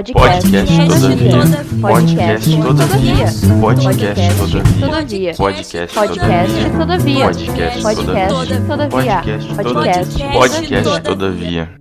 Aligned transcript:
Podcast. 0.00 0.48
Podcast 1.82 2.56
todavia. 2.62 3.26
Podcast 3.60 4.00
todavia. 4.80 5.34
Podcast 5.36 5.94
todavia. 6.00 7.24
Podcast 7.26 7.52
todavia. 8.66 8.88
Podcast 8.88 10.22
Podcast 10.32 11.02
todavia. 11.02 11.80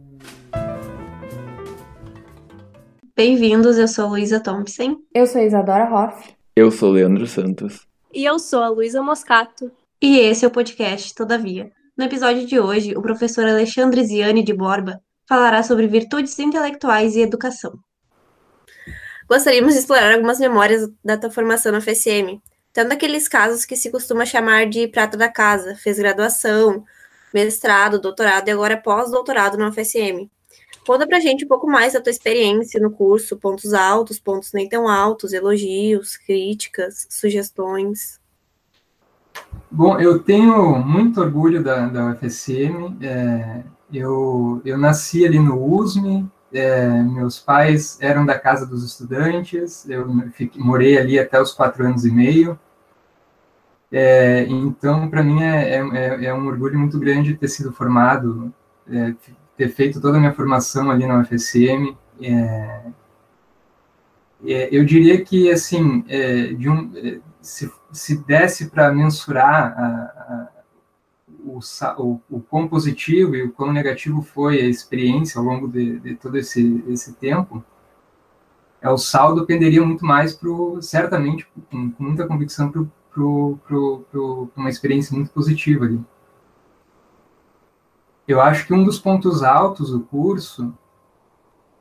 Bem-vindos, 3.16 3.78
eu 3.78 3.88
sou 3.88 4.10
Luísa 4.10 4.42
Thompson. 4.42 4.98
Eu 5.16 5.26
sou 5.26 5.42
Isadora 5.42 5.86
Hoff. 5.86 6.34
Eu 6.58 6.70
sou 6.72 6.92
Leandro 6.92 7.26
Santos. 7.26 7.88
E 8.14 8.26
eu 8.26 8.38
sou 8.38 8.62
a 8.62 8.68
Luísa 8.68 9.02
Moscato. 9.02 9.72
E 10.02 10.20
esse 10.20 10.44
é 10.44 10.48
o 10.50 10.52
podcast 10.52 11.16
Todavia. 11.16 11.72
No 11.98 12.04
episódio 12.04 12.46
de 12.46 12.60
hoje, 12.60 12.98
o 12.98 13.02
professor 13.02 13.48
Alexandre 13.48 14.04
Ziani 14.04 14.44
de 14.44 14.54
Borba 14.54 15.00
falará 15.26 15.64
sobre 15.64 15.88
virtudes 15.88 16.38
intelectuais 16.38 17.16
e 17.16 17.22
educação. 17.22 17.80
Gostaríamos 19.30 19.74
de 19.74 19.80
explorar 19.82 20.12
algumas 20.12 20.40
memórias 20.40 20.90
da 21.06 21.16
tua 21.16 21.30
formação 21.30 21.72
na 21.72 21.80
FSM, 21.80 22.42
tanto 22.74 22.94
aqueles 22.94 23.28
casos 23.28 23.64
que 23.64 23.76
se 23.76 23.92
costuma 23.92 24.26
chamar 24.26 24.68
de 24.68 24.88
prata 24.88 25.16
da 25.16 25.30
casa, 25.30 25.76
fez 25.76 26.00
graduação, 26.00 26.84
mestrado, 27.32 28.02
doutorado 28.02 28.48
e 28.48 28.52
agora 28.52 28.76
pós-doutorado 28.76 29.56
na 29.56 29.72
FSM. 29.72 30.28
Conta 30.84 31.06
pra 31.06 31.20
gente 31.20 31.46
um 31.46 31.48
pouco 31.48 31.68
mais 31.68 31.94
da 31.94 32.02
tua 32.02 32.10
experiência 32.10 32.82
no 32.82 32.90
curso, 32.90 33.38
pontos 33.38 33.72
altos, 33.72 34.18
pontos 34.20 34.52
nem 34.52 34.68
tão 34.68 34.88
altos, 34.88 35.32
elogios, 35.32 36.18
críticas, 36.18 37.06
sugestões. 37.08 38.20
Bom, 39.70 40.00
eu 40.00 40.18
tenho 40.18 40.80
muito 40.80 41.22
orgulho 41.22 41.64
da, 41.64 41.88
da 41.88 42.08
UFSM. 42.08 42.98
É, 43.02 43.64
eu, 43.94 44.60
eu 44.66 44.78
nasci 44.78 45.24
ali 45.24 45.38
no 45.38 45.64
USM, 45.64 46.28
é, 46.54 46.88
meus 47.04 47.40
pais 47.40 47.98
eram 48.02 48.26
da 48.26 48.38
Casa 48.38 48.66
dos 48.66 48.84
Estudantes, 48.84 49.88
eu 49.90 50.08
fiquei, 50.32 50.62
morei 50.62 50.98
ali 50.98 51.20
até 51.20 51.40
os 51.42 51.54
quatro 51.54 51.86
anos 51.86 52.06
e 52.06 52.12
meio. 52.12 52.60
É, 53.92 54.46
então, 54.48 55.10
para 55.10 55.24
mim, 55.24 55.42
é, 55.42 55.76
é, 55.76 56.26
é, 56.26 56.34
um 56.34 56.48
orgulho 56.48 56.78
muito 56.78 57.00
grande 57.00 57.36
ter 57.36 57.48
sido 57.48 57.72
formado, 57.72 58.54
é, 58.90 59.14
ter 59.58 59.70
feito 59.70 60.00
toda 60.00 60.18
a 60.18 60.20
minha 60.20 60.34
formação 60.34 60.92
ali 60.92 61.06
na 61.06 61.20
UFSM. 61.20 61.96
É, 62.22 62.82
é, 64.46 64.70
eu 64.72 64.86
diria 64.86 65.24
que, 65.24 65.52
assim, 65.52 66.04
de 66.58 66.70
um, 66.70 67.22
se, 67.42 67.72
se 67.92 68.18
desse 68.26 68.70
para 68.70 68.94
mensurar 68.94 69.74
a, 69.78 69.86
a, 69.86 70.48
o, 71.46 71.60
o, 71.98 72.22
o 72.30 72.40
quão 72.42 72.68
positivo 72.68 73.36
e 73.36 73.44
o 73.44 73.52
quão 73.52 73.72
negativo 73.72 74.22
foi 74.22 74.60
a 74.62 74.66
experiência 74.66 75.40
ao 75.40 75.46
longo 75.46 75.68
de, 75.68 76.00
de 76.00 76.16
todo 76.16 76.38
esse, 76.38 76.84
esse 76.88 77.14
tempo, 77.14 77.64
é, 78.82 78.90
o 78.90 78.98
saldo 78.98 79.46
penderia 79.46 79.86
muito 79.86 80.06
mais 80.06 80.34
para, 80.34 80.50
certamente, 80.82 81.48
com, 81.70 81.92
com, 81.92 82.04
muita 82.04 82.28
convicção, 82.28 82.72
para 82.72 82.88
uma 84.56 84.70
experiência 84.70 85.16
muito 85.16 85.32
positiva 85.32 85.86
ali. 85.86 86.00
Eu 88.28 88.40
acho 88.40 88.68
que 88.68 88.74
um 88.74 88.84
dos 88.84 89.00
pontos 89.00 89.42
altos 89.42 89.92
do 89.92 90.02
curso 90.02 90.74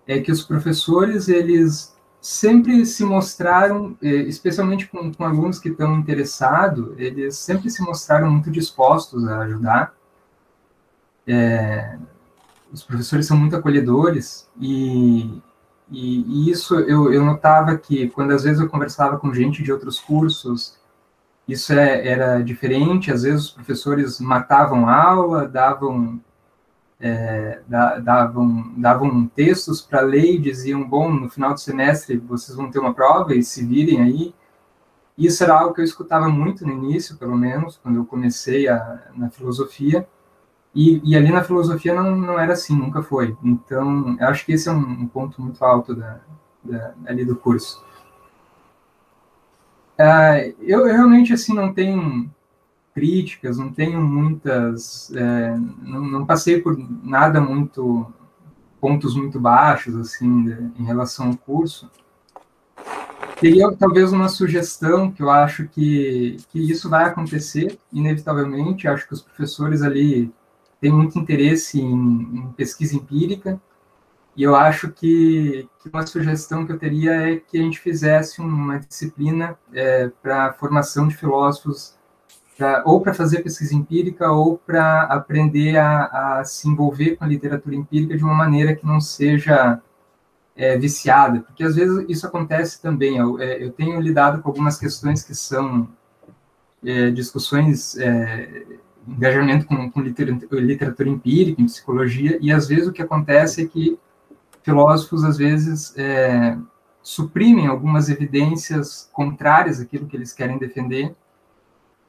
é 0.06 0.19
que 0.19 0.33
os 0.33 0.42
professores, 0.42 1.29
eles 1.29 1.97
sempre 2.20 2.84
se 2.84 3.05
mostraram, 3.05 3.97
eh, 4.02 4.08
especialmente 4.08 4.86
com, 4.88 5.12
com 5.12 5.24
alunos 5.24 5.58
que 5.58 5.69
estão 5.69 5.97
interessados, 5.97 6.98
eles 6.98 7.36
sempre 7.36 7.70
se 7.70 7.83
mostraram 7.83 8.30
muito 8.30 8.50
dispostos 8.50 9.27
a 9.27 9.41
ajudar. 9.41 9.94
É, 11.27 11.98
os 12.72 12.83
professores 12.83 13.27
são 13.27 13.36
muito 13.36 13.55
acolhedores 13.55 14.48
e, 14.61 15.42
e, 15.91 16.48
e, 16.48 16.50
isso 16.50 16.74
eu, 16.80 17.12
eu 17.12 17.24
notava 17.24 17.77
que 17.77 18.08
quando 18.08 18.33
às 18.33 18.44
vezes 18.44 18.61
eu 18.61 18.69
conversava 18.69 19.19
com 19.19 19.33
gente 19.33 19.62
de 19.62 19.72
outros 19.72 20.00
cursos, 20.00 20.78
isso 21.46 21.72
é, 21.72 22.06
era 22.06 22.42
diferente, 22.42 23.11
às 23.11 23.22
vezes 23.22 23.46
os 23.46 23.50
professores 23.50 24.20
matavam 24.20 24.89
aula, 24.89 25.46
davam 25.48 26.20
é, 27.01 27.61
davam, 27.69 28.73
davam 28.77 29.27
textos 29.29 29.81
para 29.81 30.01
ler 30.01 30.35
e 30.35 30.39
diziam, 30.39 30.83
bom, 30.83 31.11
no 31.11 31.29
final 31.31 31.55
do 31.55 31.61
semestre 31.61 32.17
vocês 32.17 32.57
vão 32.57 32.70
ter 32.70 32.79
uma 32.79 32.92
prova 32.92 33.35
e 33.35 33.42
se 33.42 33.64
virem 33.64 34.03
aí. 34.03 34.35
Isso 35.17 35.42
era 35.42 35.59
algo 35.59 35.75
que 35.75 35.81
eu 35.81 35.85
escutava 35.85 36.29
muito 36.29 36.67
no 36.67 36.73
início, 36.73 37.17
pelo 37.17 37.36
menos, 37.36 37.77
quando 37.77 37.97
eu 37.97 38.05
comecei 38.05 38.69
a, 38.69 39.11
na 39.14 39.31
filosofia. 39.31 40.07
E, 40.75 41.01
e, 41.05 41.17
ali 41.17 41.33
na 41.33 41.42
filosofia 41.42 41.95
não, 41.95 42.14
não 42.14 42.39
era 42.39 42.53
assim, 42.53 42.77
nunca 42.77 43.03
foi. 43.03 43.36
Então, 43.42 44.17
eu 44.20 44.29
acho 44.29 44.45
que 44.45 44.53
esse 44.53 44.69
é 44.69 44.73
um, 44.73 44.79
um 44.79 45.09
ponto 45.09 45.41
muito 45.42 45.65
alto 45.65 45.95
da, 45.95 46.20
da, 46.63 46.95
ali 47.07 47.25
do 47.25 47.35
curso. 47.35 47.83
Uh, 49.98 50.55
eu, 50.61 50.86
eu, 50.86 50.95
realmente, 50.95 51.33
assim, 51.33 51.53
não 51.53 51.73
tenho 51.73 52.30
críticas, 52.98 53.57
não 53.57 53.73
tenho 53.73 54.01
muitas, 54.03 55.13
é, 55.14 55.57
não, 55.83 56.01
não, 56.01 56.27
passei 56.27 56.61
por 56.61 56.77
nada 57.05 57.41
muito, 57.41 58.13
pontos 58.81 59.14
muito 59.14 59.39
baixos, 59.39 59.95
assim, 59.95 60.45
de, 60.45 60.53
em 60.81 60.85
relação 60.85 61.29
ao 61.29 61.36
curso. 61.36 61.89
Teria 63.41 63.70
talvez 63.73 64.13
uma 64.13 64.29
sugestão 64.29 65.13
que 65.13 65.23
eu 65.23 65.31
acho 65.31 65.69
que, 65.69 66.39
que 66.51 66.59
isso 66.59 66.91
vai 66.91 67.05
acontecer, 67.05 67.79
inevitavelmente, 67.92 68.89
acho 68.89 69.07
que 69.07 69.15
os 69.15 69.23
professores 69.23 69.83
ali 69.83 70.33
têm 70.80 70.92
muito 70.92 71.19
interesse 71.19 71.80
em, 71.80 71.95
em 71.95 72.53
pesquisa 72.57 72.97
empírica, 72.97 73.61
e 74.36 74.42
eu 74.42 74.55
acho 74.55 74.91
que, 74.91 75.69
que, 75.80 75.89
uma 75.89 76.07
sugestão 76.07 76.65
que 76.65 76.73
eu 76.73 76.79
teria 76.79 77.13
é 77.13 77.36
que 77.36 77.59
a 77.59 77.63
gente 77.63 77.80
fizesse 77.80 78.41
uma 78.41 78.79
disciplina 78.79 79.59
é, 79.73 80.09
para 80.23 80.53
formação 80.53 81.09
de 81.09 81.17
filósofos 81.17 81.98
pra, 82.58 82.83
ou 82.85 83.01
para 83.01 83.14
fazer 83.14 83.41
pesquisa 83.42 83.74
empírica 83.74 84.30
ou 84.33 84.58
para 84.58 85.02
aprender 85.05 85.77
a, 85.77 86.41
a, 86.41 86.45
se 86.45 86.69
envolver 86.69 87.17
com 87.17 87.24
a 87.24 87.29
literatura 87.29 87.77
empírica 87.77 88.17
de 88.17 88.24
uma 88.24 88.35
maneira 88.35 88.74
que 88.74 88.85
não 88.85 89.01
seja 89.01 89.80
é, 90.57 90.77
viciada, 90.77 91.41
porque 91.41 91.63
às 91.63 91.77
vezes 91.77 92.05
isso 92.08 92.27
acontece 92.27 92.83
também. 92.83 93.17
Eu, 93.17 93.41
é, 93.41 93.64
eu 93.64 93.70
tenho 93.70 94.01
lidado 94.01 94.42
com 94.42 94.48
algumas 94.48 94.77
questões 94.77 95.23
que 95.23 95.36
são 95.36 95.89
é, 96.85 97.13
discussões, 97.13 97.97
é, 97.97 98.67
engajamento 99.07 99.64
com, 99.64 99.89
com 99.89 100.01
literatura, 100.01 100.61
literatura, 100.61 101.08
empírica, 101.08 101.63
em 101.63 101.67
psicologia, 101.67 102.39
e 102.42 102.52
às 102.52 102.67
vezes 102.67 102.89
o 102.89 102.92
que 102.92 103.01
acontece 103.01 103.63
é 103.63 103.67
que 103.67 103.97
filósofos, 104.63 105.24
às 105.24 105.39
vezes, 105.39 105.97
é, 105.97 106.58
suprimem 107.02 107.68
algumas 107.68 108.11
evidências 108.11 109.08
contrárias 109.13 109.80
àquilo 109.80 110.07
que 110.07 110.17
eles 110.17 110.33
querem 110.33 110.58
defender, 110.58 111.14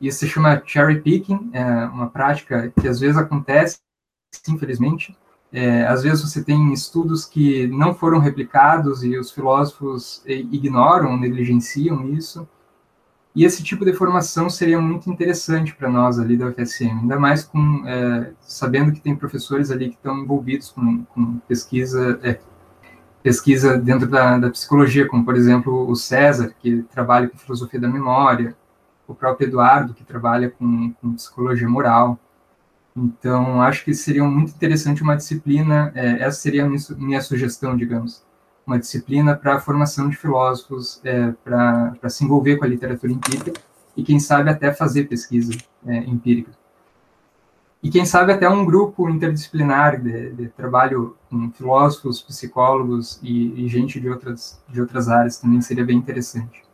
isso 0.02 0.20
se 0.20 0.28
chama 0.28 0.62
cherry 0.66 1.02
picking, 1.02 1.50
é 1.54 1.64
uma 1.86 2.10
prática 2.10 2.72
que 2.80 2.88
às 2.88 3.00
vezes 3.00 3.18
acontece, 3.18 3.80
infelizmente. 4.48 5.18
É, 5.52 5.86
às 5.88 6.04
vezes 6.04 6.24
você 6.24 6.44
tem 6.44 6.72
estudos 6.74 7.26
que 7.26 7.68
não 7.68 7.94
foram 7.94 8.20
replicados 8.20 9.04
e 9.04 9.18
os 9.18 9.32
filósofos 9.32 10.24
ignoram, 10.26 11.18
negligenciam 11.18 12.08
isso. 12.10 12.48
E 13.36 13.46
esse 13.46 13.64
tipo 13.64 13.86
de 13.86 13.94
formação 13.94 14.50
seria 14.50 14.80
muito 14.82 15.10
interessante 15.10 15.76
para 15.76 15.90
nós 15.90 16.20
ali 16.20 16.36
da 16.36 16.48
UFSM, 16.48 17.00
ainda 17.02 17.20
mais 17.20 17.44
com 17.44 17.84
é, 17.88 18.32
sabendo 18.42 18.92
que 18.92 19.00
tem 19.00 19.16
professores 19.16 19.72
ali 19.72 19.90
que 19.90 19.96
estão 19.96 20.20
envolvidos 20.20 20.72
com, 20.72 21.04
com 21.06 21.38
pesquisa 21.48 22.20
é, 22.24 22.40
pesquisa 23.22 23.78
dentro 23.78 24.08
da, 24.08 24.38
da, 24.38 24.50
psicologia, 24.50 25.08
como 25.08 25.24
por 25.26 25.36
exemplo 25.36 25.90
o 25.90 25.96
César, 25.96 26.54
que 26.60 26.84
trabalha 26.84 27.28
com 27.28 27.38
filosofia 27.38 27.80
da 27.80 27.88
memória, 27.88 28.56
o 29.10 29.16
próprio 29.16 29.48
Eduardo, 29.48 29.94
que 29.94 30.04
trabalha 30.04 30.52
com, 30.52 30.94
com 30.94 31.14
psicologia 31.16 31.68
moral. 31.68 32.18
Então, 32.96 33.62
acho 33.62 33.84
que 33.84 33.94
seria 33.94 34.24
muito 34.24 34.52
interessante 34.52 35.02
uma 35.02 35.16
disciplina, 35.16 35.92
é, 35.96 36.22
essa 36.22 36.40
seria 36.40 36.66
a 36.66 36.70
minha, 36.96 37.22
sugestão, 37.22 37.76
digamos, 37.76 38.24
uma 38.68 38.78
disciplina 38.78 39.36
para 39.36 39.56
a 39.56 39.60
formação 39.60 40.10
de 40.10 40.16
filósofos, 40.16 41.02
é, 41.04 41.32
para 41.44 42.10
se 42.10 42.24
envolver 42.24 42.58
com 42.58 42.66
a 42.66 42.68
literatura 42.68 43.12
empírica 43.12 43.54
e, 43.98 44.04
quem 44.04 44.20
sabe, 44.20 44.50
até 44.50 44.72
fazer 44.72 45.06
pesquisa 45.06 45.54
é, 45.88 45.98
empírica. 45.98 46.52
E, 47.82 47.90
quem 47.90 48.06
sabe, 48.06 48.34
até 48.34 48.48
um 48.48 48.64
grupo 48.64 49.10
interdisciplinar 49.10 50.00
de, 50.00 50.34
de 50.34 50.50
trabalho 50.50 51.16
com 51.30 51.50
filósofos, 51.52 52.22
psicólogos 52.22 53.20
e, 53.24 53.66
e 53.66 53.68
gente 53.68 54.00
de 54.00 54.10
outras, 54.10 54.62
de 54.68 54.80
outras 54.80 55.08
áreas 55.08 55.40
também 55.40 55.62
seria 55.62 55.86
bem 55.86 55.98
interessante. 55.98 56.70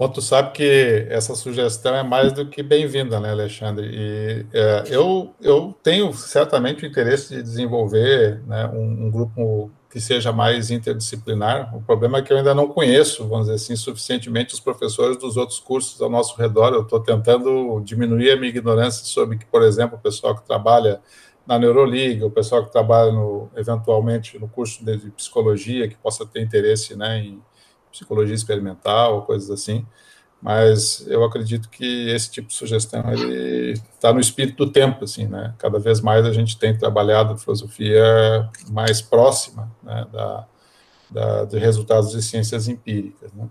Bom, 0.00 0.08
tu 0.08 0.22
sabe 0.22 0.52
que 0.52 1.06
essa 1.10 1.34
sugestão 1.34 1.94
é 1.94 2.02
mais 2.02 2.32
do 2.32 2.46
que 2.46 2.62
bem-vinda, 2.62 3.20
né, 3.20 3.32
Alexandre? 3.32 3.86
E 3.86 4.46
é, 4.50 4.84
eu, 4.86 5.34
eu 5.42 5.74
tenho 5.82 6.10
certamente 6.14 6.82
o 6.82 6.86
interesse 6.86 7.34
de 7.34 7.42
desenvolver 7.42 8.40
né, 8.46 8.66
um, 8.72 9.08
um, 9.08 9.10
grupo 9.10 9.70
que 9.90 10.00
seja 10.00 10.32
mais 10.32 10.70
interdisciplinar. 10.70 11.76
O 11.76 11.82
problema 11.82 12.16
é 12.16 12.22
que 12.22 12.32
eu 12.32 12.38
ainda 12.38 12.54
não 12.54 12.66
conheço, 12.66 13.28
vamos 13.28 13.48
dizer 13.48 13.56
assim, 13.56 13.76
suficientemente 13.76 14.54
os 14.54 14.60
professores 14.60 15.18
dos 15.18 15.36
outros 15.36 15.60
cursos 15.60 16.00
ao 16.00 16.08
nosso 16.08 16.34
redor. 16.34 16.72
Eu 16.72 16.80
estou 16.80 17.00
tentando 17.00 17.78
diminuir 17.84 18.30
a 18.30 18.36
minha 18.36 18.48
ignorância 18.48 19.04
sobre 19.04 19.36
que, 19.36 19.44
por 19.44 19.62
exemplo, 19.62 19.98
o 19.98 20.00
pessoal 20.00 20.34
que 20.34 20.46
trabalha 20.46 21.02
na 21.46 21.58
Neuroliga, 21.58 22.24
o 22.24 22.30
pessoal 22.30 22.64
que 22.64 22.72
trabalha 22.72 23.12
no, 23.12 23.50
eventualmente 23.54 24.38
no 24.38 24.48
curso 24.48 24.82
de 24.82 25.10
psicologia, 25.10 25.88
que 25.88 25.96
possa 25.96 26.24
ter 26.24 26.40
interesse 26.40 26.96
né, 26.96 27.18
em 27.18 27.42
psicologia 27.90 28.34
experimental, 28.34 29.22
coisas 29.22 29.50
assim. 29.50 29.86
Mas 30.42 31.06
eu 31.06 31.22
acredito 31.22 31.68
que 31.68 32.08
esse 32.10 32.30
tipo 32.30 32.48
de 32.48 32.54
sugestão 32.54 33.12
ele 33.12 33.72
está 33.72 34.12
no 34.12 34.20
espírito 34.20 34.64
do 34.64 34.72
tempo, 34.72 35.04
assim, 35.04 35.26
né? 35.26 35.54
Cada 35.58 35.78
vez 35.78 36.00
mais 36.00 36.24
a 36.24 36.32
gente 36.32 36.58
tem 36.58 36.76
trabalhado 36.76 37.36
filosofia 37.36 38.48
mais 38.70 39.02
próxima 39.02 39.70
né, 39.82 40.06
da, 40.10 40.46
da, 41.10 41.44
de 41.44 41.58
resultados 41.58 42.12
de 42.12 42.22
ciências 42.22 42.68
empíricas, 42.68 43.30
né? 43.34 43.48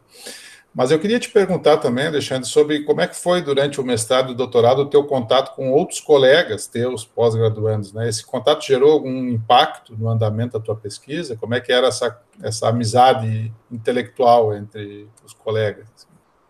Mas 0.74 0.92
eu 0.92 1.00
queria 1.00 1.20
te 1.20 1.30
perguntar 1.30 1.78
também, 1.78 2.08
Alexandre, 2.08 2.48
sobre 2.48 2.84
como 2.84 3.02
é 3.02 3.08
que 3.08 3.16
foi 3.16 3.42
durante 3.42 3.82
o 3.82 3.84
mestrado 3.84 4.32
e 4.32 4.36
doutorado 4.36 4.80
o 4.80 4.86
teu 4.86 5.04
contato 5.04 5.56
com 5.56 5.72
outros 5.72 6.00
colegas 6.00 6.68
teus 6.68 7.04
pós-graduandos, 7.04 7.92
né? 7.92 8.08
Esse 8.08 8.26
contato 8.26 8.64
gerou 8.64 8.92
algum 8.92 9.30
impacto 9.30 9.98
no 9.98 10.08
andamento 10.08 10.58
da 10.58 10.64
tua 10.64 10.76
pesquisa? 10.76 11.36
Como 11.36 11.56
é 11.56 11.60
que 11.60 11.72
era 11.72 11.88
essa, 11.88 12.22
essa 12.42 12.70
amizade 12.70 13.52
intelectual 13.72 14.56
entre 14.56 15.08
os 15.26 15.34
colegas? 15.34 15.88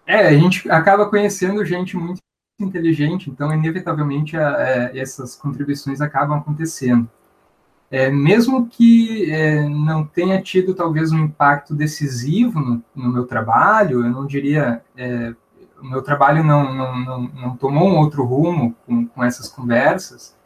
É, 0.06 0.28
a 0.28 0.34
gente 0.34 0.70
acaba 0.70 1.10
conhecendo 1.10 1.64
gente 1.64 1.96
muito 1.96 2.20
inteligente, 2.60 3.30
então 3.30 3.54
inevitavelmente 3.54 4.36
é, 4.36 4.92
essas 4.96 5.36
contribuições 5.36 6.02
acabam 6.02 6.38
acontecendo. 6.38 7.10
É, 7.92 8.10
mesmo 8.12 8.68
que 8.68 9.32
é, 9.32 9.68
não 9.68 10.06
tenha 10.06 10.40
tido 10.42 10.76
talvez 10.76 11.12
um 11.12 11.20
impacto 11.20 11.74
decisivo 11.74 12.60
no, 12.60 12.84
no 12.96 13.12
meu 13.12 13.26
trabalho, 13.26 14.06
eu 14.06 14.12
não 14.12 14.28
diria, 14.28 14.84
é, 14.96 15.34
o 15.82 15.86
meu 15.86 16.04
trabalho 16.04 16.44
não, 16.44 16.72
não, 16.76 17.00
não, 17.00 17.22
não, 17.30 17.58
tomou 17.58 17.90
um 17.90 17.98
outro 17.98 18.24
rumo 18.24 18.76
com, 18.86 19.08
com 19.08 19.24
essas 19.24 19.48
conversas, 19.48 20.38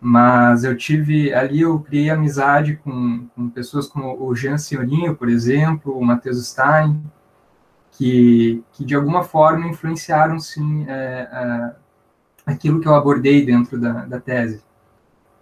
mas 0.00 0.64
eu 0.64 0.76
tive, 0.76 1.32
ali 1.32 1.60
eu 1.60 1.78
criei 1.78 2.10
amizade 2.10 2.76
com, 2.82 3.28
com 3.36 3.48
pessoas 3.50 3.86
como 3.86 4.20
o 4.20 4.34
Jean 4.34 4.58
Senhorinho, 4.58 5.14
por 5.14 5.28
exemplo, 5.28 5.96
o 5.96 6.04
Matheus 6.04 6.44
Stein, 6.44 7.00
que, 7.92 8.64
que 8.72 8.84
de 8.84 8.96
alguma 8.96 9.22
forma 9.22 9.68
influenciaram, 9.68 10.40
sim, 10.40 10.84
é, 10.88 11.72
aquilo 12.44 12.80
que 12.80 12.88
eu 12.88 12.94
abordei 12.96 13.46
dentro 13.46 13.80
da, 13.80 14.04
da 14.06 14.20
tese 14.20 14.60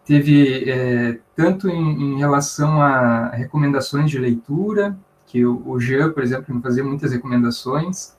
teve 0.04 0.69
é, 0.69 1.19
tanto 1.34 1.69
em, 1.69 2.14
em, 2.14 2.19
relação 2.19 2.81
a 2.81 3.28
recomendações 3.28 4.10
de 4.10 4.19
leitura, 4.19 4.96
que 5.26 5.44
o, 5.44 5.62
o 5.66 5.81
Jean, 5.81 6.12
por 6.12 6.22
exemplo, 6.22 6.54
me 6.54 6.60
fazia 6.60 6.84
muitas 6.84 7.12
recomendações, 7.12 8.16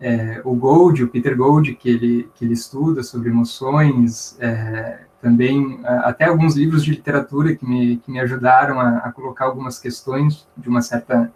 é, 0.00 0.40
o 0.44 0.54
Gold, 0.54 1.04
o 1.04 1.08
Peter 1.08 1.36
Gold, 1.36 1.74
que 1.76 1.88
ele, 1.88 2.28
que 2.34 2.44
ele 2.44 2.54
estuda 2.54 3.02
sobre 3.02 3.30
emoções, 3.30 4.36
é, 4.40 5.04
também 5.20 5.78
até 5.84 6.24
alguns 6.24 6.56
livros 6.56 6.84
de 6.84 6.90
literatura 6.90 7.54
que 7.54 7.64
me, 7.64 7.98
que 7.98 8.10
me 8.10 8.18
ajudaram 8.18 8.80
a, 8.80 8.98
a, 8.98 9.12
colocar 9.12 9.44
algumas 9.44 9.78
questões 9.78 10.48
de 10.56 10.68
uma 10.68 10.82
certa 10.82 11.32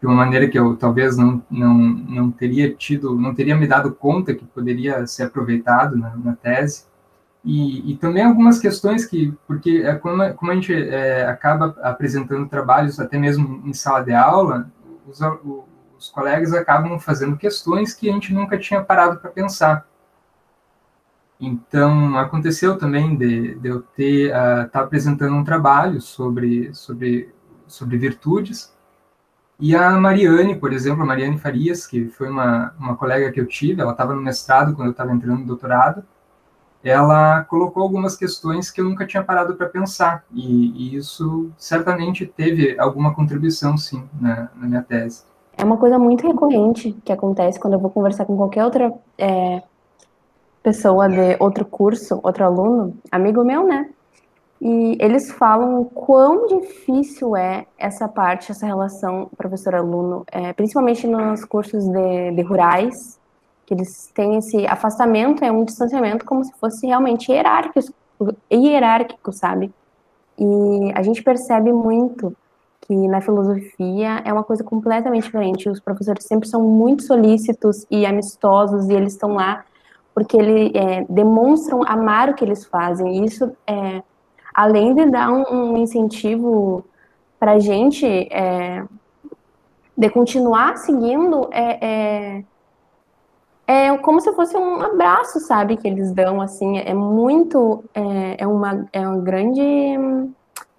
de 0.00 0.06
uma 0.06 0.14
maneira 0.14 0.48
que 0.48 0.58
eu 0.58 0.76
talvez 0.76 1.16
não, 1.16 1.42
não, 1.50 1.74
não 1.76 2.30
teria 2.30 2.72
tido, 2.72 3.16
não 3.16 3.34
teria 3.34 3.56
me 3.56 3.66
dado 3.66 3.92
conta 3.92 4.32
que 4.32 4.44
poderia 4.44 5.04
ser 5.08 5.24
aproveitado 5.24 5.96
na, 5.96 6.16
na 6.16 6.36
tese. 6.36 6.84
E, 7.44 7.92
e, 7.92 7.96
também 7.96 8.24
algumas 8.24 8.58
questões 8.58 9.06
que, 9.06 9.32
porque 9.46 9.82
é 9.84 9.94
como, 9.94 10.34
como 10.34 10.50
a 10.50 10.54
gente 10.54 10.74
é, 10.74 11.24
acaba 11.26 11.76
apresentando 11.82 12.48
trabalhos 12.48 12.98
até 12.98 13.16
mesmo 13.16 13.62
em 13.64 13.72
sala 13.72 14.02
de 14.02 14.12
aula, 14.12 14.70
os, 15.06 15.20
os, 15.96 16.10
colegas 16.10 16.52
acabam 16.52 16.98
fazendo 16.98 17.36
questões 17.36 17.94
que 17.94 18.10
a 18.10 18.12
gente 18.12 18.34
nunca 18.34 18.58
tinha 18.58 18.82
parado 18.82 19.18
para 19.20 19.30
pensar. 19.30 19.86
Então, 21.40 22.18
aconteceu 22.18 22.76
também 22.76 23.16
de, 23.16 23.54
de 23.54 23.68
eu 23.68 23.82
ter 23.82 24.26
estar 24.26 24.68
tá 24.68 24.80
apresentando 24.80 25.36
um 25.36 25.44
trabalho 25.44 26.00
sobre, 26.00 26.74
sobre, 26.74 27.32
sobre 27.68 27.96
virtudes, 27.96 28.76
e 29.60 29.74
a 29.74 29.90
Mariane, 29.98 30.54
por 30.54 30.72
exemplo, 30.72 31.02
a 31.02 31.06
Mariane 31.06 31.36
Farias, 31.36 31.84
que 31.84 32.08
foi 32.08 32.28
uma, 32.30 32.72
uma 32.78 32.96
colega 32.96 33.32
que 33.32 33.40
eu 33.40 33.46
tive, 33.46 33.80
ela 33.80 33.90
estava 33.90 34.14
no 34.14 34.22
mestrado 34.22 34.74
quando 34.74 34.86
eu 34.86 34.92
estava 34.92 35.12
entrando 35.12 35.40
no 35.40 35.46
doutorado, 35.46 36.04
ela 36.88 37.44
colocou 37.44 37.82
algumas 37.82 38.16
questões 38.16 38.70
que 38.70 38.80
eu 38.80 38.84
nunca 38.84 39.06
tinha 39.06 39.22
parado 39.22 39.54
para 39.54 39.68
pensar, 39.68 40.24
e, 40.32 40.94
e, 40.94 40.96
isso 40.96 41.50
certamente 41.56 42.26
teve 42.26 42.78
alguma 42.78 43.14
contribuição, 43.14 43.76
sim, 43.76 44.04
na, 44.20 44.48
na, 44.54 44.66
minha 44.66 44.82
tese. 44.82 45.22
É 45.56 45.64
uma 45.64 45.76
coisa 45.76 45.98
muito 45.98 46.26
recorrente 46.26 46.92
que 47.04 47.12
acontece 47.12 47.58
quando 47.58 47.74
eu 47.74 47.80
vou 47.80 47.90
conversar 47.90 48.24
com 48.24 48.36
qualquer 48.36 48.64
outra 48.64 48.92
é, 49.16 49.62
pessoa 50.62 51.08
de 51.08 51.36
outro 51.40 51.64
curso, 51.64 52.20
outro 52.22 52.44
aluno, 52.44 52.96
amigo 53.10 53.44
meu, 53.44 53.66
né? 53.66 53.88
E 54.60 54.96
eles 55.00 55.30
falam 55.30 55.82
o 55.82 55.84
quão 55.84 56.46
difícil 56.46 57.36
é 57.36 57.66
essa 57.78 58.08
parte, 58.08 58.50
essa 58.50 58.66
relação 58.66 59.30
professor-aluno, 59.36 60.24
é, 60.32 60.52
principalmente 60.52 61.06
nos 61.06 61.44
cursos 61.44 61.84
de, 61.88 62.32
de 62.32 62.42
rurais, 62.42 63.17
que 63.68 63.74
eles 63.74 64.10
têm 64.14 64.38
esse 64.38 64.66
afastamento, 64.66 65.44
é 65.44 65.52
um 65.52 65.62
distanciamento 65.62 66.24
como 66.24 66.42
se 66.42 66.50
fosse 66.54 66.86
realmente 66.86 67.30
hierárquico, 67.30 67.92
hierárquico, 68.50 69.30
sabe? 69.30 69.70
E 70.38 70.90
a 70.94 71.02
gente 71.02 71.22
percebe 71.22 71.70
muito 71.70 72.34
que 72.80 72.94
na 72.94 73.20
filosofia 73.20 74.22
é 74.24 74.32
uma 74.32 74.42
coisa 74.42 74.64
completamente 74.64 75.24
diferente. 75.24 75.68
Os 75.68 75.80
professores 75.80 76.24
sempre 76.24 76.48
são 76.48 76.62
muito 76.62 77.02
solícitos 77.02 77.84
e 77.90 78.06
amistosos 78.06 78.88
e 78.88 78.94
eles 78.94 79.12
estão 79.12 79.34
lá 79.34 79.66
porque 80.14 80.38
eles 80.38 80.72
é, 80.74 81.04
demonstram 81.06 81.82
amar 81.86 82.30
o 82.30 82.34
que 82.34 82.42
eles 82.42 82.64
fazem. 82.64 83.18
E 83.18 83.26
isso, 83.26 83.52
é, 83.66 84.02
além 84.54 84.94
de 84.94 85.10
dar 85.10 85.30
um, 85.30 85.74
um 85.74 85.76
incentivo 85.76 86.86
para 87.38 87.52
a 87.52 87.58
gente 87.58 88.06
é, 88.06 88.82
de 89.94 90.08
continuar 90.08 90.78
seguindo, 90.78 91.50
é, 91.52 92.42
é 93.70 93.94
como 93.98 94.18
se 94.18 94.32
fosse 94.32 94.56
um 94.56 94.80
abraço, 94.80 95.38
sabe, 95.40 95.76
que 95.76 95.86
eles 95.86 96.10
dão, 96.10 96.40
assim, 96.40 96.78
é 96.78 96.94
muito, 96.94 97.84
é, 97.92 98.42
é, 98.42 98.46
uma, 98.46 98.88
é 98.94 99.06
um 99.06 99.22
grande 99.22 99.60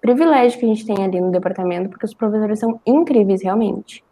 privilégio 0.00 0.58
que 0.58 0.64
a 0.66 0.68
gente 0.68 0.84
tem 0.84 1.04
ali 1.04 1.20
no 1.20 1.30
departamento, 1.30 1.88
porque 1.88 2.04
os 2.04 2.12
professores 2.12 2.58
são 2.58 2.80
incríveis, 2.84 3.44
realmente. 3.44 4.02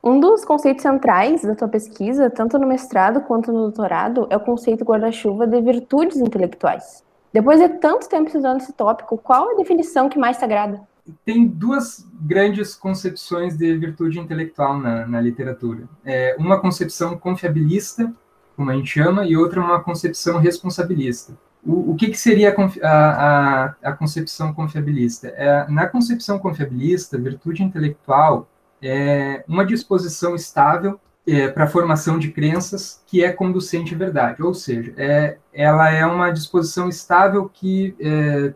Um 0.00 0.20
dos 0.20 0.44
conceitos 0.44 0.82
centrais 0.82 1.42
da 1.42 1.56
tua 1.56 1.66
pesquisa, 1.66 2.30
tanto 2.30 2.56
no 2.56 2.68
mestrado 2.68 3.22
quanto 3.22 3.52
no 3.52 3.62
doutorado, 3.62 4.28
é 4.30 4.36
o 4.36 4.40
conceito 4.40 4.84
guarda-chuva 4.84 5.44
de 5.44 5.60
virtudes 5.60 6.18
intelectuais. 6.18 7.04
Depois 7.32 7.58
de 7.58 7.68
tanto 7.68 8.08
tempo 8.08 8.28
estudando 8.28 8.60
esse 8.60 8.72
tópico, 8.72 9.18
qual 9.18 9.50
a 9.50 9.54
definição 9.54 10.08
que 10.08 10.20
mais 10.20 10.38
te 10.38 10.44
agrada? 10.44 10.80
Tem 11.24 11.46
duas 11.46 12.06
grandes 12.20 12.74
concepções 12.74 13.56
de 13.56 13.76
virtude 13.76 14.18
intelectual 14.18 14.78
na, 14.78 15.06
na 15.06 15.20
literatura. 15.20 15.84
É 16.04 16.36
uma 16.38 16.60
concepção 16.60 17.16
confiabilista, 17.16 18.12
como 18.56 18.70
a 18.70 18.74
gente 18.74 18.90
chama, 18.90 19.26
e 19.26 19.36
outra 19.36 19.60
uma 19.60 19.80
concepção 19.80 20.38
responsabilista. 20.38 21.36
O, 21.64 21.92
o 21.92 21.96
que, 21.96 22.08
que, 22.08 22.18
seria 22.18 22.54
a, 22.82 22.88
a, 22.88 23.74
a 23.82 23.92
concepção 23.92 24.52
confiabilista? 24.52 25.28
É, 25.28 25.66
na 25.68 25.86
concepção 25.86 26.38
confiabilista, 26.38 27.18
virtude 27.18 27.62
intelectual 27.62 28.48
é 28.80 29.44
uma 29.48 29.64
disposição 29.64 30.34
estável 30.34 31.00
é, 31.26 31.48
para 31.48 31.64
a 31.64 31.68
formação 31.68 32.18
de 32.18 32.30
crenças 32.30 33.02
que 33.06 33.22
é 33.22 33.30
conducente 33.30 33.94
à 33.94 33.98
verdade, 33.98 34.42
ou 34.42 34.54
seja, 34.54 34.94
é, 34.96 35.36
ela 35.52 35.90
é 35.90 36.06
uma 36.06 36.30
disposição 36.30 36.88
estável 36.88 37.50
que 37.52 37.94
é, 38.00 38.54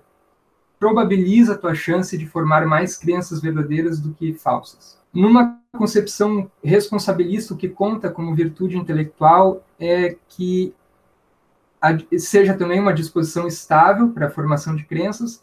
probabiliza 0.83 1.53
a 1.53 1.57
tua 1.57 1.77
chance 1.77 2.19
de 2.19 2.27
formar 2.27 2.67
mais 2.67 2.97
crenças 2.97 3.41
verdadeiras 3.41 4.01
do 4.01 4.13
que 4.13 4.35
falsas. 4.35 4.99
Numa 5.15 5.57
concepção 5.71 6.51
responsabilista, 6.61 7.55
o 7.55 7.57
que 7.57 7.69
conta 7.69 8.11
como 8.11 8.35
virtude 8.35 8.77
intelectual 8.77 9.65
é 9.79 10.17
que 10.27 10.75
seja 12.19 12.55
também 12.55 12.81
uma 12.81 12.93
disposição 12.93 13.47
estável 13.47 14.09
para 14.09 14.27
a 14.27 14.31
formação 14.31 14.75
de 14.75 14.83
crenças, 14.83 15.41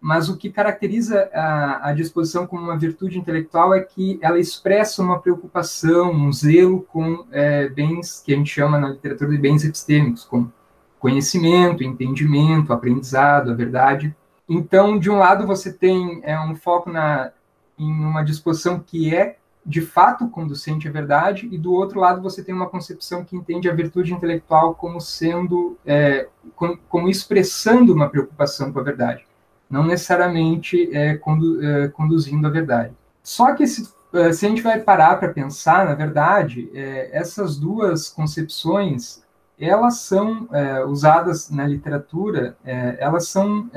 mas 0.00 0.28
o 0.28 0.36
que 0.36 0.52
caracteriza 0.52 1.30
a, 1.34 1.88
a, 1.88 1.92
disposição 1.92 2.46
como 2.46 2.62
uma 2.62 2.78
virtude 2.78 3.18
intelectual 3.18 3.74
é 3.74 3.80
que 3.80 4.20
ela 4.22 4.38
expressa 4.38 5.02
uma 5.02 5.18
preocupação, 5.18 6.12
um 6.12 6.32
zelo 6.32 6.82
com 6.82 7.26
é, 7.32 7.68
bens 7.68 8.22
que 8.24 8.32
a 8.32 8.36
gente 8.36 8.52
chama 8.52 8.78
na 8.78 8.90
literatura 8.90 9.32
de 9.32 9.38
bens 9.38 9.64
epistêmicos, 9.64 10.22
como 10.22 10.52
conhecimento, 11.00 11.82
entendimento, 11.82 12.72
aprendizado, 12.72 13.50
a 13.50 13.54
verdade. 13.54 14.14
Então, 14.48 14.98
de 14.98 15.10
um 15.10 15.18
lado, 15.18 15.46
você 15.46 15.72
tem 15.72 16.20
é, 16.22 16.38
um 16.40 16.54
foco 16.54 16.90
na, 16.90 17.32
em 17.78 17.90
uma 17.90 18.22
disposição 18.22 18.78
que 18.78 19.14
é 19.14 19.36
de 19.66 19.80
fato 19.80 20.28
conducente 20.28 20.86
à 20.86 20.92
verdade, 20.92 21.48
e 21.50 21.58
do 21.58 21.72
outro 21.72 21.98
lado 21.98 22.22
você 22.22 22.42
tem 22.42 22.54
uma 22.54 22.68
concepção 22.68 23.24
que 23.24 23.34
entende 23.34 23.68
a 23.68 23.74
virtude 23.74 24.14
intelectual 24.14 24.76
como 24.76 25.00
sendo, 25.00 25.76
é, 25.84 26.28
como, 26.54 26.78
como, 26.88 27.08
expressando 27.08 27.92
uma 27.92 28.08
preocupação 28.08 28.72
com 28.72 28.78
a 28.78 28.82
verdade, 28.84 29.26
não 29.68 29.84
necessariamente 29.84 30.88
é, 30.96 31.16
condu, 31.16 31.60
é, 31.60 31.88
conduzindo 31.88 32.46
à 32.46 32.50
verdade. 32.50 32.94
Só 33.24 33.54
que 33.54 33.66
se, 33.66 33.92
é, 34.12 34.32
se 34.32 34.46
a 34.46 34.48
gente 34.48 34.62
vai 34.62 34.78
parar 34.78 35.16
para 35.18 35.32
pensar, 35.32 35.84
na 35.84 35.94
verdade, 35.94 36.70
é, 36.72 37.10
essas 37.12 37.58
duas 37.58 38.08
concepções, 38.08 39.24
elas 39.58 39.98
são 39.98 40.46
é, 40.52 40.84
usadas 40.84 41.50
na 41.50 41.66
literatura, 41.66 42.56
elas 42.62 43.26
são 43.26 43.68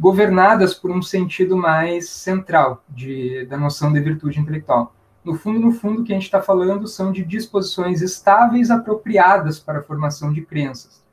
governadas 0.00 0.72
por 0.72 0.90
um 0.90 1.02
sentido 1.02 1.54
mais 1.54 2.08
central 2.08 2.82
de, 2.88 3.44
da 3.44 3.58
noção 3.58 3.92
de 3.92 4.00
virtude 4.00 4.40
intelectual. 4.40 4.94
No 5.22 5.34
fundo, 5.34 5.60
no 5.60 5.72
fundo, 5.72 6.00
o 6.00 6.04
que 6.04 6.12
a 6.12 6.16
gente 6.16 6.24
está 6.24 6.40
falando 6.40 6.88
são 6.88 7.12
de 7.12 7.22
disposições 7.22 8.00
estáveis 8.00 8.70
apropriadas 8.70 9.60
para 9.60 9.80
a 9.80 9.82
formação 9.82 10.32
de 10.32 10.40
crenças. 10.40 11.04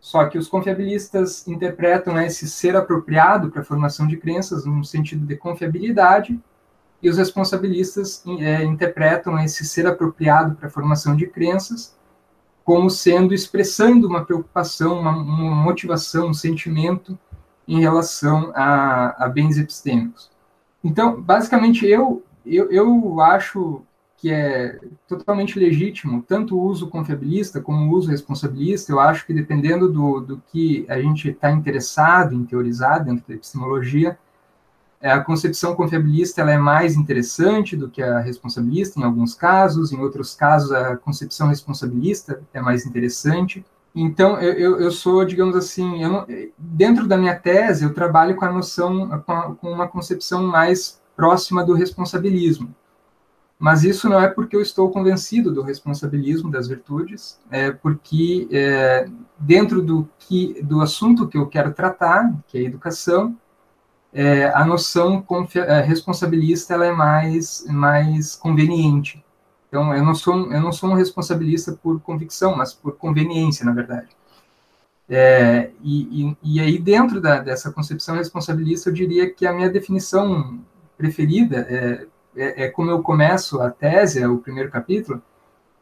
Só 0.00 0.24
que 0.24 0.38
os 0.38 0.48
confiabilistas 0.48 1.46
interpretam 1.46 2.18
esse 2.18 2.48
ser 2.48 2.74
apropriado 2.74 3.50
para 3.50 3.60
a 3.60 3.64
formação 3.64 4.06
de 4.06 4.16
crenças 4.16 4.64
num 4.64 4.82
sentido 4.82 5.26
de 5.26 5.36
confiabilidade, 5.36 6.40
e 7.02 7.10
os 7.10 7.18
responsabilistas 7.18 8.24
é, 8.38 8.64
interpretam 8.64 9.38
esse 9.40 9.66
ser 9.66 9.86
apropriado 9.86 10.54
para 10.54 10.68
a 10.68 10.70
formação 10.70 11.14
de 11.14 11.26
crenças 11.26 11.94
como 12.64 12.88
sendo 12.88 13.34
expressando 13.34 14.06
uma 14.06 14.24
preocupação, 14.24 15.00
uma, 15.00 15.10
uma 15.10 15.54
motivação, 15.56 16.28
um 16.28 16.34
sentimento 16.34 17.18
em 17.66 17.80
relação 17.80 18.52
a, 18.54 19.24
a 19.24 19.28
bens 19.28 19.58
epistêmicos. 19.58 20.30
Então, 20.82 21.20
basicamente, 21.20 21.86
eu, 21.86 22.24
eu, 22.44 22.70
eu 22.70 23.20
acho 23.20 23.82
que 24.16 24.30
é 24.30 24.78
totalmente 25.08 25.58
legítimo 25.58 26.22
tanto 26.22 26.56
o 26.56 26.62
uso 26.62 26.88
confiabilista 26.88 27.60
como 27.60 27.90
o 27.90 27.96
uso 27.96 28.08
responsabilista. 28.08 28.92
Eu 28.92 29.00
acho 29.00 29.26
que 29.26 29.34
dependendo 29.34 29.92
do, 29.92 30.20
do 30.20 30.42
que 30.52 30.86
a 30.88 31.00
gente 31.00 31.30
está 31.30 31.50
interessado 31.50 32.32
em 32.32 32.44
teorizar 32.44 33.04
dentro 33.04 33.24
da 33.26 33.34
epistemologia, 33.34 34.16
é, 35.00 35.10
a 35.10 35.20
concepção 35.20 35.74
confiabilista 35.74 36.40
ela 36.40 36.52
é 36.52 36.56
mais 36.56 36.94
interessante 36.94 37.76
do 37.76 37.90
que 37.90 38.00
a 38.00 38.20
responsabilista 38.20 39.00
em 39.00 39.02
alguns 39.02 39.34
casos, 39.34 39.92
em 39.92 39.98
outros 39.98 40.36
casos 40.36 40.70
a 40.70 40.96
concepção 40.96 41.48
responsabilista 41.48 42.40
é 42.54 42.60
mais 42.60 42.86
interessante. 42.86 43.64
Então, 43.94 44.40
eu, 44.40 44.52
eu, 44.54 44.80
eu 44.80 44.90
sou, 44.90 45.24
digamos 45.24 45.54
assim, 45.54 46.02
não, 46.02 46.26
dentro 46.56 47.06
da 47.06 47.16
minha 47.16 47.38
tese, 47.38 47.84
eu 47.84 47.92
trabalho 47.92 48.36
com 48.36 48.44
a 48.44 48.52
noção, 48.52 49.08
com, 49.20 49.32
a, 49.32 49.54
com, 49.54 49.70
uma 49.70 49.86
concepção 49.86 50.46
mais 50.46 51.00
próxima 51.14 51.64
do 51.64 51.74
responsabilismo. 51.74 52.74
Mas 53.58 53.84
isso 53.84 54.08
não 54.08 54.18
é 54.18 54.28
porque 54.28 54.56
eu 54.56 54.62
estou 54.62 54.90
convencido 54.90 55.52
do 55.52 55.62
responsabilismo 55.62 56.50
das 56.50 56.66
virtudes, 56.66 57.38
é 57.50 57.70
porque 57.70 58.48
é, 58.50 59.06
dentro 59.38 59.80
do, 59.82 60.08
que, 60.18 60.60
do 60.62 60.80
assunto 60.80 61.28
que 61.28 61.38
eu 61.38 61.46
quero 61.46 61.72
tratar, 61.72 62.34
que 62.48 62.58
é 62.58 62.60
a 62.62 62.64
educação, 62.64 63.36
é, 64.12 64.46
a 64.46 64.64
noção 64.64 65.24
é, 65.54 65.80
responsabilista 65.80 66.74
ela 66.74 66.86
é 66.86 66.92
mais, 66.92 67.64
mais 67.68 68.34
conveniente. 68.34 69.24
Então, 69.72 69.94
eu 69.94 70.04
não 70.04 70.14
sou, 70.14 70.52
eu 70.52 70.60
não 70.60 70.70
sou 70.70 70.90
um 70.90 70.94
responsabilista 70.94 71.72
por 71.72 71.98
convicção, 72.02 72.54
mas 72.54 72.74
por 72.74 72.94
conveniência, 72.98 73.64
na 73.64 73.72
verdade. 73.72 74.08
É, 75.08 75.70
e, 75.82 76.26
e, 76.26 76.36
e, 76.42 76.60
aí, 76.60 76.78
dentro 76.78 77.22
da, 77.22 77.38
dessa 77.38 77.72
concepção 77.72 78.16
responsabilista, 78.16 78.90
eu 78.90 78.92
diria 78.92 79.32
que 79.32 79.46
a 79.46 79.52
minha 79.54 79.70
definição 79.70 80.60
preferida 80.98 81.66
é, 81.70 82.06
é, 82.36 82.64
é 82.64 82.68
como 82.68 82.90
eu 82.90 83.02
começo 83.02 83.62
a 83.62 83.70
tese, 83.70 84.20
é 84.20 84.28
o 84.28 84.36
primeiro 84.36 84.70
capítulo, 84.70 85.22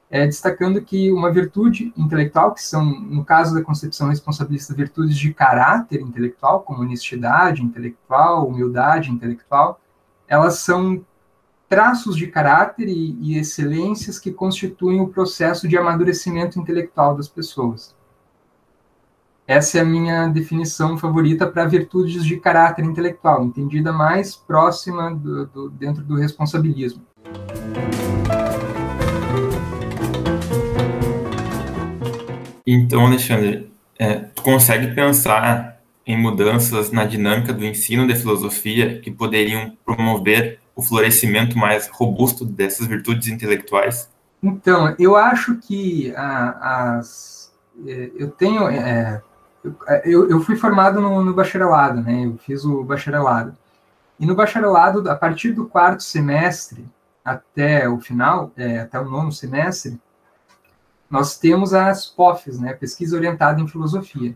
é, 0.09 0.25
destacando 0.25 0.81
que 0.83 1.11
uma 1.11 1.33
virtude 1.33 1.93
intelectual, 1.97 2.55
que 2.55 2.63
são, 2.63 2.85
no 2.85 3.25
caso 3.25 3.53
da 3.57 3.63
concepção 3.63 4.09
responsabilista, 4.09 4.73
virtudes 4.73 5.19
de 5.19 5.35
caráter 5.35 6.01
intelectual, 6.01 6.61
como 6.61 6.83
honestidade 6.83 7.61
intelectual, 7.61 8.47
humildade 8.47 9.11
intelectual, 9.11 9.81
elas 10.29 10.61
são 10.61 11.05
traços 11.71 12.17
de 12.17 12.27
caráter 12.27 12.89
e, 12.89 13.17
e 13.21 13.39
excelências 13.39 14.19
que 14.19 14.33
constituem 14.33 15.01
o 15.01 15.07
processo 15.07 15.69
de 15.69 15.79
amadurecimento 15.79 16.59
intelectual 16.59 17.17
das 17.17 17.29
pessoas. 17.29 17.95
Essa 19.47 19.79
é 19.79 19.81
a 19.81 19.85
minha 19.85 20.27
definição 20.27 20.99
favorita 20.99 21.47
para 21.47 21.65
virtudes 21.67 22.25
de 22.25 22.37
caráter 22.39 22.85
intelectual, 22.85 23.45
entendida 23.45 23.93
mais 23.93 24.35
próxima 24.35 25.15
do, 25.15 25.47
do, 25.47 25.71
dentro 25.71 26.03
do 26.03 26.17
responsabilismo. 26.17 27.03
Então, 32.67 33.07
Alexandre, 33.07 33.73
é, 33.97 34.17
tu 34.17 34.43
consegue 34.43 34.93
pensar 34.93 35.81
em 36.05 36.21
mudanças 36.21 36.91
na 36.91 37.05
dinâmica 37.05 37.53
do 37.53 37.65
ensino 37.65 38.09
de 38.09 38.17
filosofia 38.17 39.01
que 39.01 39.11
poderiam 39.11 39.77
promover 39.85 40.60
o 40.81 40.83
florescimento 40.83 41.59
mais 41.59 41.89
robusto 41.89 42.45
dessas 42.45 42.87
virtudes 42.87 43.29
intelectuais? 43.29 44.11
Então, 44.43 44.95
eu 44.99 45.15
acho 45.15 45.57
que 45.59 46.13
a, 46.17 46.97
as, 46.97 47.53
é, 47.87 48.11
eu 48.15 48.31
tenho, 48.31 48.67
é, 48.67 49.23
eu, 50.05 50.29
eu 50.31 50.41
fui 50.41 50.57
formado 50.57 50.99
no, 51.01 51.23
no 51.23 51.35
bacharelado, 51.35 52.01
né? 52.01 52.25
Eu 52.25 52.39
fiz 52.39 52.65
o 52.65 52.83
bacharelado. 52.83 53.55
E 54.19 54.25
no 54.25 54.35
bacharelado, 54.35 55.09
a 55.11 55.15
partir 55.15 55.53
do 55.53 55.67
quarto 55.67 56.03
semestre 56.03 56.87
até 57.23 57.87
o 57.87 58.01
final, 58.01 58.51
é, 58.57 58.81
até 58.81 58.99
o 58.99 59.05
nono 59.05 59.31
semestre, 59.31 60.01
nós 61.11 61.39
temos 61.39 61.75
as 61.75 62.07
POFs, 62.07 62.59
né? 62.59 62.73
Pesquisa 62.73 63.17
orientada 63.17 63.61
em 63.61 63.69
filosofia. 63.69 64.35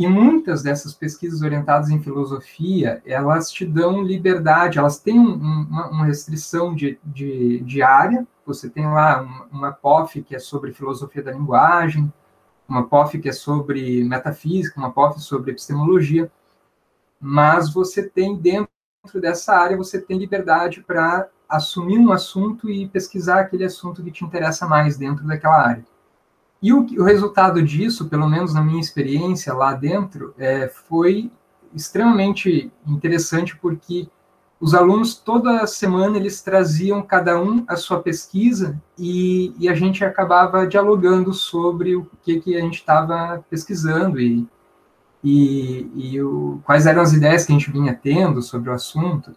E 0.00 0.08
muitas 0.08 0.62
dessas 0.62 0.94
pesquisas 0.94 1.42
orientadas 1.42 1.90
em 1.90 2.00
filosofia, 2.00 3.02
elas 3.04 3.50
te 3.50 3.66
dão 3.66 4.02
liberdade, 4.02 4.78
elas 4.78 4.98
têm 4.98 5.20
um, 5.20 5.34
uma, 5.34 5.90
uma, 5.90 6.06
restrição 6.06 6.74
de, 6.74 6.98
de, 7.04 7.60
de, 7.60 7.82
área. 7.82 8.26
Você 8.46 8.70
tem 8.70 8.86
lá 8.86 9.20
uma, 9.52 9.72
POF 9.72 10.22
que 10.22 10.34
é 10.34 10.38
sobre 10.38 10.72
filosofia 10.72 11.22
da 11.22 11.32
linguagem, 11.32 12.10
uma 12.66 12.86
POF 12.86 13.18
que 13.18 13.28
é 13.28 13.32
sobre 13.32 14.02
metafísica, 14.02 14.80
uma 14.80 14.90
POF 14.90 15.20
sobre 15.20 15.50
epistemologia. 15.50 16.32
Mas 17.20 17.70
você 17.70 18.02
tem 18.02 18.34
dentro 18.34 18.70
dessa 19.16 19.54
área, 19.54 19.76
você 19.76 20.00
tem 20.00 20.16
liberdade 20.16 20.82
para 20.82 21.28
assumir 21.46 21.98
um 21.98 22.10
assunto 22.10 22.70
e 22.70 22.88
pesquisar 22.88 23.40
aquele 23.40 23.66
assunto 23.66 24.02
que 24.02 24.10
te 24.10 24.24
interessa 24.24 24.66
mais 24.66 24.96
dentro 24.96 25.26
daquela 25.26 25.60
área. 25.60 25.84
E 26.62 26.72
o, 26.72 26.80
o 26.80 27.04
resultado 27.04 27.62
disso, 27.62 28.08
pelo 28.08 28.28
menos 28.28 28.52
na 28.52 28.62
minha 28.62 28.80
experiência 28.80 29.54
lá 29.54 29.72
dentro, 29.74 30.34
é, 30.38 30.68
foi 30.68 31.30
extremamente 31.74 32.70
interessante 32.86 33.56
porque 33.56 34.08
os 34.60 34.74
alunos 34.74 35.14
toda 35.14 35.66
semana 35.66 36.18
eles 36.18 36.42
traziam 36.42 37.00
cada 37.00 37.40
um 37.40 37.64
a 37.66 37.76
sua 37.76 38.02
pesquisa 38.02 38.78
e, 38.98 39.54
e 39.58 39.68
a 39.68 39.74
gente 39.74 40.04
acabava 40.04 40.66
dialogando 40.66 41.32
sobre 41.32 41.96
o 41.96 42.06
que, 42.22 42.40
que 42.40 42.54
a 42.54 42.60
gente 42.60 42.74
estava 42.74 43.42
pesquisando 43.48 44.20
e, 44.20 44.46
e, 45.24 45.90
e 45.94 46.22
o, 46.22 46.60
quais 46.64 46.86
eram 46.86 47.00
as 47.00 47.14
ideias 47.14 47.46
que 47.46 47.52
a 47.52 47.58
gente 47.58 47.70
vinha 47.70 47.94
tendo 47.94 48.42
sobre 48.42 48.68
o 48.68 48.74
assunto. 48.74 49.34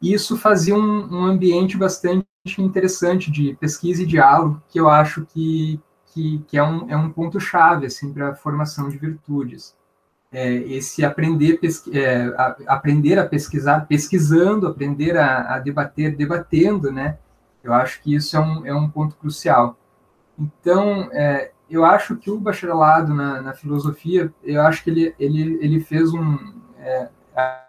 E 0.00 0.14
isso 0.14 0.36
fazia 0.38 0.74
um, 0.74 1.14
um 1.14 1.24
ambiente 1.26 1.76
bastante 1.76 2.24
interessante 2.58 3.30
de 3.30 3.54
pesquisa 3.60 4.02
e 4.02 4.06
diálogo 4.06 4.62
que 4.68 4.80
eu 4.80 4.88
acho 4.88 5.26
que, 5.26 5.78
que, 6.12 6.44
que 6.46 6.58
é, 6.58 6.62
um, 6.62 6.88
é 6.90 6.96
um 6.96 7.10
ponto-chave 7.10 7.86
assim, 7.86 8.12
para 8.12 8.30
a 8.30 8.34
formação 8.34 8.88
de 8.88 8.98
virtudes. 8.98 9.74
É, 10.30 10.54
esse 10.54 11.04
aprender, 11.04 11.60
é, 11.92 12.24
a, 12.38 12.56
aprender 12.68 13.18
a 13.18 13.26
pesquisar 13.26 13.86
pesquisando, 13.86 14.66
aprender 14.66 15.16
a, 15.16 15.54
a, 15.54 15.58
debater 15.58 16.16
debatendo, 16.16 16.90
né? 16.90 17.18
Eu 17.62 17.72
acho 17.72 18.02
que 18.02 18.14
isso 18.14 18.36
é 18.36 18.40
um, 18.40 18.66
é 18.66 18.74
um 18.74 18.88
ponto 18.88 19.14
crucial. 19.16 19.78
Então, 20.38 21.08
é, 21.12 21.52
eu 21.68 21.84
acho 21.84 22.16
que 22.16 22.30
o 22.30 22.40
bacharelado 22.40 23.14
na, 23.14 23.42
na, 23.42 23.52
filosofia, 23.52 24.32
eu 24.42 24.62
acho 24.62 24.82
que 24.82 24.90
ele, 24.90 25.14
ele, 25.18 25.58
ele 25.60 25.80
fez 25.80 26.12
um... 26.12 26.38
É, 26.78 27.08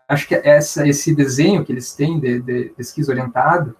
acho 0.07 0.27
que 0.27 0.35
essa, 0.35 0.87
esse 0.87 1.13
desenho 1.13 1.63
que 1.63 1.71
eles 1.71 1.93
têm 1.93 2.19
de, 2.19 2.39
de 2.39 2.65
pesquisa 2.75 3.11
orientada, 3.11 3.75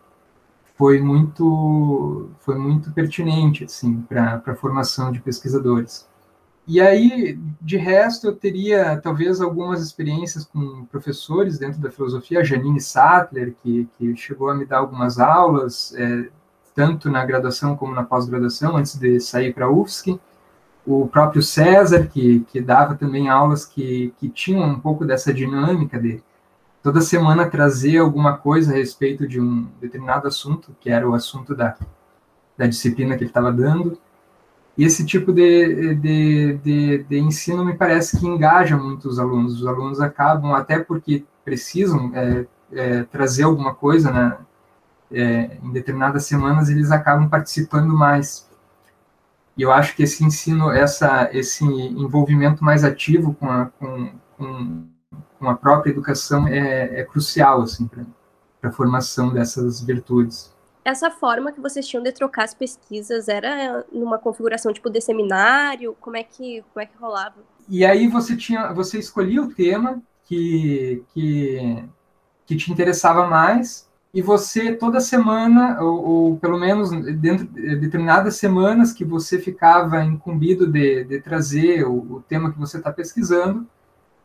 foi 0.75 0.99
muito 0.99 2.29
foi 2.39 2.57
muito 2.57 2.91
pertinente 2.91 3.63
assim 3.65 4.01
para 4.01 4.41
a 4.45 4.55
formação 4.55 5.11
de 5.11 5.21
pesquisadores. 5.21 6.07
E 6.65 6.79
aí, 6.79 7.37
de 7.61 7.75
resto, 7.75 8.27
eu 8.27 8.35
teria 8.35 8.97
talvez 8.97 9.41
algumas 9.41 9.81
experiências 9.81 10.45
com 10.45 10.85
professores 10.85 11.59
dentro 11.59 11.81
da 11.81 11.91
filosofia, 11.91 12.43
Janine 12.43 12.79
Sattler, 12.79 13.53
que, 13.61 13.87
que 13.97 14.15
chegou 14.15 14.49
a 14.49 14.55
me 14.55 14.65
dar 14.65 14.77
algumas 14.77 15.19
aulas, 15.19 15.93
é, 15.97 16.29
tanto 16.73 17.09
na 17.09 17.25
graduação 17.25 17.75
como 17.75 17.93
na 17.93 18.03
pós-graduação, 18.03 18.77
antes 18.77 18.95
de 18.97 19.19
sair 19.19 19.53
para 19.53 19.65
a 19.65 19.69
UFSC. 19.69 20.17
o 20.85 21.07
próprio 21.07 21.41
César, 21.41 22.07
que, 22.07 22.41
que 22.51 22.61
dava 22.61 22.95
também 22.95 23.29
aulas 23.29 23.65
que, 23.65 24.13
que 24.17 24.29
tinham 24.29 24.63
um 24.63 24.79
pouco 24.79 25.05
dessa 25.05 25.33
dinâmica 25.33 25.99
de 25.99 26.23
toda 26.83 26.99
semana 26.99 27.49
trazer 27.49 27.97
alguma 27.97 28.37
coisa 28.37 28.73
a 28.73 28.75
respeito 28.75 29.25
de 29.25 29.39
um 29.39 29.69
determinado 29.79 30.27
assunto, 30.27 30.75
que 30.81 30.89
era 30.89 31.09
o 31.09 31.13
assunto 31.13 31.55
da, 31.55 31.77
da 32.57 32.67
disciplina 32.67 33.15
que 33.15 33.23
ele 33.23 33.29
estava 33.29 33.51
dando. 33.51 33.97
E 34.77 34.83
esse 34.83 35.05
tipo 35.05 35.31
de, 35.31 35.95
de, 35.95 36.53
de, 36.57 37.03
de, 37.03 37.19
ensino 37.19 37.63
me 37.63 37.75
parece 37.75 38.19
que 38.19 38.27
engaja 38.27 38.75
muito 38.75 39.07
os 39.07 39.17
alunos. 39.17 39.61
Os 39.61 39.67
alunos 39.67 40.01
acabam, 40.01 40.53
até 40.53 40.79
porque 40.79 41.23
precisam 41.45 42.11
é, 42.13 42.45
é, 42.73 43.03
trazer 43.03 43.43
alguma 43.43 43.73
coisa 43.73 44.11
né, 44.11 44.37
é, 45.11 45.57
em 45.63 45.71
determinadas 45.71 46.25
semanas, 46.25 46.69
eles 46.69 46.91
acabam 46.91 47.29
participando 47.29 47.93
mais. 47.93 48.49
E 49.55 49.61
eu 49.61 49.71
acho 49.71 49.95
que 49.95 50.03
esse 50.03 50.23
ensino, 50.25 50.71
essa, 50.71 51.29
esse 51.31 51.63
envolvimento 51.63 52.63
mais 52.63 52.83
ativo 52.83 53.35
com 53.35 53.49
a, 53.49 53.67
com, 53.79 54.11
com, 54.35 54.87
com 55.39 55.49
a 55.49 55.55
própria 55.55 55.91
educação 55.91 56.47
é, 56.47 56.99
é 56.99 57.03
crucial 57.03 57.61
assim, 57.61 57.87
para 57.87 58.69
a 58.69 58.71
formação 58.71 59.33
dessas 59.33 59.81
virtudes. 59.81 60.53
Essa 60.85 61.09
forma 61.09 61.51
que 61.51 61.61
vocês 61.61 61.87
tinham 61.87 62.03
de 62.03 62.11
trocar 62.11 62.43
as 62.43 62.53
pesquisas 62.53 63.29
era 63.29 63.85
numa 63.91 64.17
configuração 64.17 64.73
tipo 64.73 64.89
de 64.89 64.99
seminário? 64.99 65.95
Como 65.99 66.17
é 66.17 66.23
que, 66.23 66.63
como 66.73 66.83
é 66.83 66.85
que 66.85 66.97
rolava? 66.97 67.35
E 67.69 67.85
aí 67.85 68.07
você 68.07 68.35
tinha, 68.35 68.73
você 68.73 68.99
escolhia 68.99 69.41
o 69.41 69.53
tema 69.53 70.01
que, 70.25 71.03
que, 71.13 71.85
que 72.45 72.55
te 72.57 72.71
interessava 72.71 73.27
mais 73.27 73.89
e 74.13 74.21
você 74.21 74.75
toda 74.75 74.99
semana, 74.99 75.81
ou, 75.81 76.05
ou, 76.05 76.37
pelo 76.37 76.59
menos 76.59 76.91
dentro 77.17 77.47
de 77.47 77.75
determinadas 77.77 78.35
semanas 78.35 78.93
que 78.93 79.03
você 79.03 79.39
ficava 79.39 80.03
incumbido 80.03 80.67
de, 80.67 81.03
de 81.03 81.19
trazer 81.19 81.83
o, 81.83 81.95
o, 81.95 82.23
tema 82.27 82.51
que 82.51 82.59
você 82.59 82.77
está 82.77 82.91
pesquisando, 82.91 83.65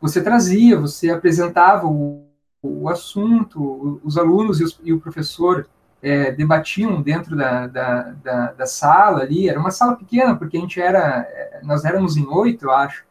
você 0.00 0.22
trazia, 0.22 0.78
você 0.78 1.10
apresentava 1.10 1.86
o, 1.86 2.24
o 2.62 2.88
assunto, 2.88 4.00
os 4.04 4.16
alunos 4.16 4.60
e, 4.60 4.64
os, 4.64 4.80
e 4.82 4.92
o 4.92 5.00
professor 5.00 5.68
é, 6.02 6.30
debatiam 6.32 7.02
dentro 7.02 7.36
da, 7.36 7.66
da, 7.66 8.02
da, 8.22 8.52
da, 8.52 8.66
sala 8.66 9.20
ali, 9.20 9.48
era 9.48 9.58
uma 9.58 9.70
sala 9.70 9.96
pequena, 9.96 10.36
porque 10.36 10.56
a 10.56 10.60
gente 10.60 10.80
era, 10.80 11.26
é, 11.28 11.60
nós 11.64 11.84
éramos 11.84 12.16
em 12.16 12.26
oito, 12.26 12.66
eu 12.66 12.70
acho, 12.70 13.04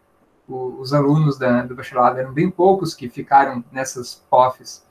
o, 0.47 0.79
os 0.79 0.93
alunos 0.93 1.37
da, 1.37 1.63
do 1.63 1.75
bacharelado 1.75 2.19
eram 2.19 2.31
bem 2.31 2.49
poucos 2.49 2.93
que 2.93 3.09
ficaram 3.09 3.63
nessas 3.71 4.23
POFs, 4.29 4.85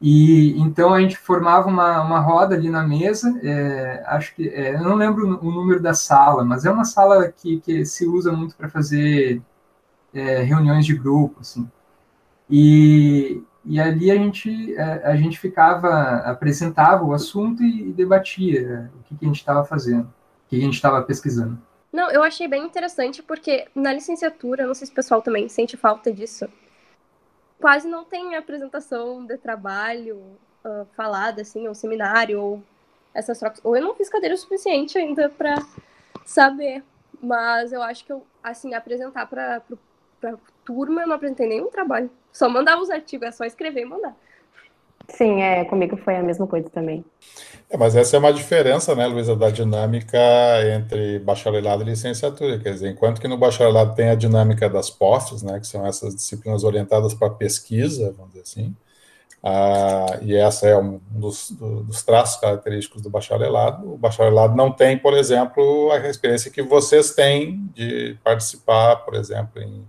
e 0.00 0.58
então 0.58 0.94
a 0.94 1.00
gente 1.00 1.16
formava 1.16 1.68
uma, 1.68 2.00
uma 2.02 2.20
roda 2.20 2.54
ali 2.54 2.70
na 2.70 2.82
mesa, 2.82 3.38
é, 3.42 4.02
acho 4.06 4.34
que, 4.34 4.48
é, 4.48 4.74
eu 4.74 4.82
não 4.82 4.96
lembro 4.96 5.38
o 5.40 5.50
número 5.52 5.80
da 5.80 5.94
sala, 5.94 6.42
mas 6.42 6.64
é 6.64 6.70
uma 6.70 6.84
sala 6.84 7.30
que, 7.30 7.60
que 7.60 7.84
se 7.84 8.06
usa 8.06 8.32
muito 8.32 8.56
para 8.56 8.68
fazer 8.68 9.42
é, 10.12 10.42
reuniões 10.42 10.86
de 10.86 10.94
grupo, 10.94 11.40
assim. 11.40 11.70
E, 12.48 13.42
e 13.64 13.80
ali 13.80 14.10
a 14.10 14.16
gente, 14.16 14.76
a, 14.76 15.10
a 15.10 15.16
gente 15.16 15.38
ficava, 15.38 16.16
apresentava 16.18 17.04
o 17.04 17.12
assunto 17.12 17.62
e, 17.62 17.88
e 17.88 17.92
debatia 17.92 18.90
o 18.98 19.02
que, 19.04 19.16
que 19.16 19.24
a 19.24 19.28
gente 19.28 19.38
estava 19.38 19.64
fazendo, 19.64 20.04
o 20.04 20.48
que 20.48 20.56
a 20.56 20.60
gente 20.60 20.74
estava 20.74 21.02
pesquisando. 21.02 21.58
Não, 21.92 22.10
eu 22.10 22.22
achei 22.22 22.46
bem 22.46 22.64
interessante 22.64 23.22
porque 23.22 23.66
na 23.74 23.92
licenciatura, 23.92 24.66
não 24.66 24.74
sei 24.74 24.86
se 24.86 24.92
o 24.92 24.96
pessoal 24.96 25.22
também 25.22 25.48
sente 25.48 25.76
falta 25.76 26.12
disso, 26.12 26.48
quase 27.60 27.88
não 27.88 28.04
tem 28.04 28.36
apresentação 28.36 29.24
de 29.24 29.36
trabalho 29.36 30.16
uh, 30.64 30.86
falada, 30.96 31.42
assim, 31.42 31.66
ou 31.68 31.74
seminário, 31.74 32.40
ou 32.40 32.62
essas 33.12 33.38
trocas. 33.38 33.60
Ou 33.64 33.76
eu 33.76 33.82
não 33.82 33.94
fiz 33.94 34.08
cadeira 34.08 34.34
o 34.34 34.38
suficiente 34.38 34.96
ainda 34.96 35.28
para 35.28 35.56
saber, 36.24 36.82
mas 37.20 37.72
eu 37.72 37.82
acho 37.82 38.04
que 38.04 38.12
eu, 38.12 38.24
assim, 38.42 38.72
apresentar 38.74 39.26
para 39.26 39.62
turma, 40.64 41.02
eu 41.02 41.08
não 41.08 41.16
apresentei 41.16 41.48
nenhum 41.48 41.70
trabalho. 41.70 42.10
Só 42.32 42.48
mandava 42.48 42.80
os 42.80 42.90
artigos, 42.90 43.28
é 43.28 43.32
só 43.32 43.44
escrever 43.44 43.82
e 43.82 43.84
mandar. 43.84 44.14
Sim, 45.08 45.42
é, 45.42 45.64
comigo 45.64 45.96
foi 45.96 46.16
a 46.16 46.22
mesma 46.22 46.46
coisa 46.46 46.68
também. 46.70 47.04
É, 47.68 47.76
mas 47.76 47.96
essa 47.96 48.16
é 48.16 48.18
uma 48.18 48.32
diferença, 48.32 48.94
né, 48.94 49.06
Luísa, 49.06 49.34
da 49.34 49.50
dinâmica 49.50 50.18
entre 50.76 51.18
bacharelado 51.18 51.82
e 51.82 51.86
licenciatura. 51.86 52.58
Quer 52.58 52.74
dizer, 52.74 52.90
enquanto 52.90 53.20
que 53.20 53.28
no 53.28 53.36
bacharelado 53.36 53.94
tem 53.94 54.08
a 54.08 54.14
dinâmica 54.14 54.68
das 54.68 54.90
POFs, 54.90 55.42
né, 55.42 55.58
que 55.58 55.66
são 55.66 55.86
essas 55.86 56.14
disciplinas 56.14 56.64
orientadas 56.64 57.14
para 57.14 57.30
pesquisa, 57.30 58.14
vamos 58.16 58.32
dizer 58.32 58.42
assim, 58.42 58.76
ah, 59.42 60.18
e 60.20 60.34
essa 60.34 60.66
é 60.66 60.76
um 60.76 61.00
dos, 61.10 61.50
dos, 61.50 62.02
traços 62.02 62.38
característicos 62.40 63.00
do 63.00 63.08
bacharelado. 63.08 63.94
O 63.94 63.96
bacharelado 63.96 64.54
não 64.54 64.70
tem, 64.70 64.98
por 64.98 65.14
exemplo, 65.14 65.90
a 65.92 66.08
experiência 66.08 66.50
que 66.50 66.62
vocês 66.62 67.14
têm 67.14 67.66
de 67.74 68.18
participar, 68.22 68.96
por 68.96 69.14
exemplo, 69.14 69.62
em 69.62 69.82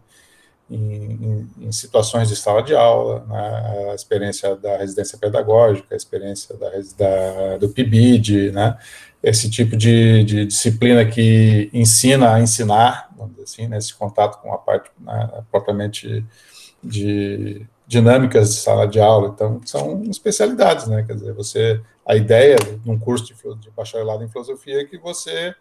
em, 0.71 1.49
em, 1.60 1.71
situações 1.71 2.29
de 2.29 2.36
sala 2.36 2.63
de 2.63 2.73
aula, 2.73 3.25
né, 3.27 3.91
a 3.91 3.95
experiência 3.95 4.55
da 4.55 4.77
residência 4.77 5.17
pedagógica, 5.17 5.93
a 5.93 5.97
experiência 5.97 6.55
da, 6.55 6.69
da, 6.97 7.57
do 7.57 7.69
PIBID, 7.69 8.51
né, 8.51 8.77
esse 9.21 9.49
tipo 9.49 9.75
de, 9.75 10.23
de, 10.23 10.45
disciplina 10.45 11.05
que 11.05 11.69
ensina 11.73 12.34
a 12.34 12.39
ensinar, 12.39 13.10
vamos 13.15 13.34
dizer 13.34 13.43
assim, 13.43 13.67
né, 13.67 13.77
contato 13.99 14.41
com 14.41 14.53
a 14.53 14.57
parte 14.57 14.89
né, 14.99 15.43
propriamente 15.51 16.25
de 16.81 17.65
dinâmicas 17.86 18.55
de 18.55 18.62
sala 18.62 18.88
de 18.88 19.01
aula, 19.01 19.27
então 19.36 19.60
são 19.65 20.03
especialidades, 20.03 20.88
né, 20.88 21.03
quer 21.03 21.15
dizer, 21.15 21.34
você, 21.34 21.81
a 22.05 22.15
ideia 22.15 22.55
de 22.55 22.89
um 22.89 22.97
curso 22.97 23.25
de, 23.25 23.34
de 23.60 23.69
bacharelado 23.71 24.23
em 24.23 24.29
filosofia 24.29 24.81
é 24.81 24.86
que 24.86 24.97
você 24.97 25.53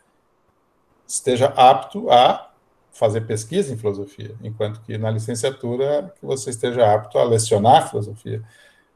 esteja 1.06 1.46
apto 1.56 2.08
a 2.10 2.49
fazer 2.92 3.22
pesquisa 3.22 3.72
em 3.72 3.76
filosofia, 3.76 4.34
enquanto 4.42 4.80
que 4.80 4.98
na 4.98 5.10
licenciatura 5.10 6.12
que 6.18 6.24
você 6.24 6.50
esteja 6.50 6.92
apto 6.92 7.18
a 7.18 7.24
lecionar 7.24 7.88
filosofia. 7.88 8.42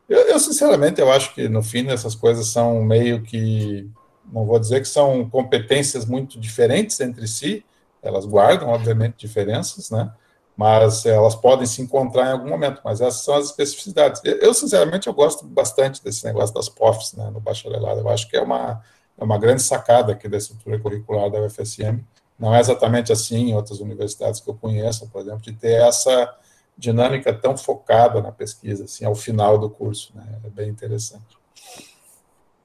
Eu, 0.08 0.20
eu, 0.28 0.38
sinceramente, 0.38 1.00
eu 1.00 1.10
acho 1.10 1.34
que 1.34 1.48
no 1.48 1.62
fim 1.62 1.88
essas 1.88 2.14
coisas 2.14 2.48
são 2.48 2.82
meio 2.82 3.22
que, 3.22 3.88
não 4.30 4.44
vou 4.44 4.58
dizer 4.58 4.80
que 4.80 4.88
são 4.88 5.28
competências 5.30 6.04
muito 6.04 6.38
diferentes 6.38 7.00
entre 7.00 7.26
si, 7.26 7.64
elas 8.02 8.26
guardam, 8.26 8.68
obviamente, 8.68 9.16
diferenças, 9.16 9.90
né? 9.90 10.12
Mas 10.56 11.04
elas 11.06 11.34
podem 11.34 11.66
se 11.66 11.82
encontrar 11.82 12.28
em 12.28 12.32
algum 12.32 12.48
momento, 12.48 12.80
mas 12.84 13.00
essas 13.00 13.22
são 13.22 13.34
as 13.34 13.46
especificidades. 13.46 14.20
Eu, 14.24 14.36
eu 14.38 14.54
sinceramente, 14.54 15.08
eu 15.08 15.14
gosto 15.14 15.44
bastante 15.46 16.04
desse 16.04 16.24
negócio 16.24 16.54
das 16.54 16.68
POFs, 16.68 17.14
né, 17.14 17.28
no 17.30 17.40
bacharelado. 17.40 18.00
Eu 18.00 18.08
acho 18.08 18.28
que 18.28 18.36
é 18.36 18.40
uma, 18.40 18.80
é 19.18 19.24
uma 19.24 19.38
grande 19.38 19.62
sacada 19.62 20.12
aqui 20.12 20.28
da 20.28 20.36
estrutura 20.36 20.78
curricular 20.78 21.30
da 21.30 21.40
UFSM, 21.40 22.04
não 22.38 22.54
é 22.54 22.60
exatamente 22.60 23.12
assim 23.12 23.50
em 23.50 23.54
outras 23.54 23.80
universidades 23.80 24.40
que 24.40 24.48
eu 24.48 24.54
conheço, 24.54 25.08
por 25.08 25.20
exemplo, 25.20 25.42
de 25.42 25.52
ter 25.52 25.80
essa 25.80 26.34
dinâmica 26.76 27.32
tão 27.32 27.56
focada 27.56 28.20
na 28.20 28.32
pesquisa, 28.32 28.84
assim, 28.84 29.04
ao 29.04 29.14
final 29.14 29.56
do 29.58 29.70
curso, 29.70 30.12
né? 30.14 30.24
É 30.44 30.50
bem 30.50 30.68
interessante. 30.68 31.38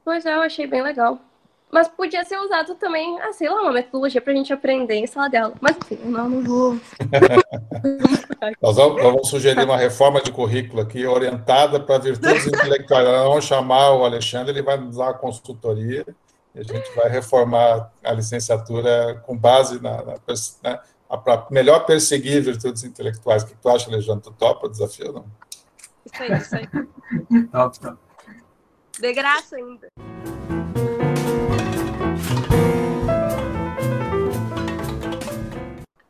Pois 0.04 0.26
é, 0.26 0.34
eu 0.34 0.42
achei 0.42 0.66
bem 0.66 0.82
legal. 0.82 1.20
Mas 1.72 1.88
podia 1.88 2.26
ser 2.26 2.38
usado 2.40 2.74
também, 2.76 3.20
ah, 3.22 3.32
sei 3.32 3.48
lá, 3.48 3.62
uma 3.62 3.72
metodologia 3.72 4.20
para 4.20 4.34
a 4.34 4.36
gente 4.36 4.52
aprender 4.52 4.96
em 4.96 5.06
sala 5.06 5.30
de 5.30 5.38
aula. 5.38 5.54
Mas 5.62 5.78
enfim, 5.78 6.00
não, 6.04 6.28
não 6.28 6.44
vou. 6.44 6.80
nós, 8.60 8.76
vamos, 8.76 8.96
nós, 8.96 9.04
vamos, 9.04 9.30
sugerir 9.30 9.64
uma 9.64 9.78
reforma 9.78 10.20
de 10.20 10.32
currículo 10.32 10.82
aqui 10.82 11.06
orientada 11.06 11.80
para 11.80 12.00
virtudes 12.00 12.48
intelectuais. 12.48 13.08
Nós 13.08 13.28
vamos 13.28 13.46
chamar 13.46 13.94
o 13.94 14.04
Alexandre, 14.04 14.52
ele 14.52 14.64
vai 14.64 14.78
nos 14.78 14.96
dar 14.96 15.06
uma 15.06 15.14
consultoria 15.14 16.08
a 16.60 16.64
gente 16.64 16.94
vai 16.94 17.10
reformar 17.10 17.90
a 18.04 18.12
licenciatura 18.12 19.16
com 19.26 19.38
base 19.38 19.82
na, 19.82 20.04
na, 20.04 20.16
na 20.62 21.18
para 21.18 21.48
melhor 21.50 21.86
perseguir 21.86 22.44
virtudes 22.44 22.84
intelectuais. 22.84 23.44
O 23.44 23.48
que 23.48 23.56
tu 23.56 23.70
acha, 23.70 23.90
Alexandre? 23.90 24.24
Tu 24.24 24.32
topa 24.34 24.68
o 24.68 24.70
desafio 24.70 25.14
não? 25.14 25.26
Isso 26.06 26.22
aí, 26.22 26.38
isso 26.38 26.56
aí. 26.56 26.68
top, 27.48 27.80
top. 27.80 27.98
De 29.00 29.14
graça 29.14 29.56
ainda. 29.56 29.88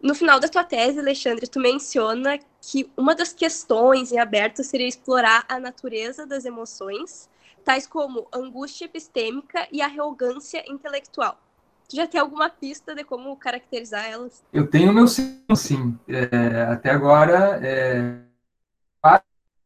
No 0.01 0.15
final 0.15 0.39
da 0.39 0.47
tua 0.47 0.63
tese, 0.63 0.97
Alexandre, 0.97 1.47
tu 1.47 1.59
menciona 1.59 2.39
que 2.59 2.91
uma 2.97 3.13
das 3.13 3.31
questões 3.31 4.11
em 4.11 4.17
aberto 4.17 4.63
seria 4.63 4.87
explorar 4.87 5.45
a 5.47 5.59
natureza 5.59 6.25
das 6.25 6.45
emoções 6.45 7.29
tais 7.69 7.85
como 7.85 8.27
angústia 8.33 8.85
epistêmica 8.85 9.67
e 9.71 9.79
arrogância 9.79 10.63
intelectual. 10.67 11.39
Tu 11.87 11.97
já 11.97 12.07
tem 12.07 12.19
alguma 12.19 12.49
pista 12.49 12.95
de 12.95 13.03
como 13.03 13.35
caracterizar 13.37 14.09
elas? 14.09 14.43
Eu 14.51 14.65
tenho 14.65 14.91
meu 14.91 15.07
sim, 15.07 15.43
sim. 15.55 15.99
É, 16.07 16.63
até 16.63 16.89
agora, 16.89 17.59
é... 17.61 18.21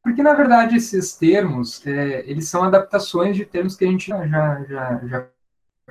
porque 0.03 0.21
na 0.21 0.33
verdade 0.33 0.75
esses 0.75 1.15
termos, 1.15 1.87
é, 1.87 2.29
eles 2.29 2.49
são 2.49 2.65
adaptações 2.65 3.37
de 3.37 3.45
termos 3.45 3.77
que 3.77 3.85
a 3.85 3.87
gente 3.87 4.09
já, 4.09 4.27
já, 4.27 5.07
já 5.07 5.27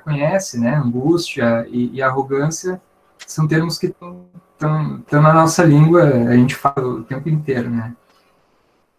conhece, 0.03 0.59
né? 0.59 0.75
Angústia 0.75 1.65
e, 1.67 1.95
e 1.95 2.01
arrogância 2.03 2.79
são 3.25 3.47
termos 3.47 3.79
que 3.79 3.87
estão 3.87 4.29
na 5.11 5.33
nossa 5.33 5.63
língua, 5.63 6.03
a 6.03 6.35
gente 6.35 6.53
fala 6.53 6.87
o 6.87 7.03
tempo 7.03 7.27
inteiro, 7.27 7.71
né? 7.71 7.95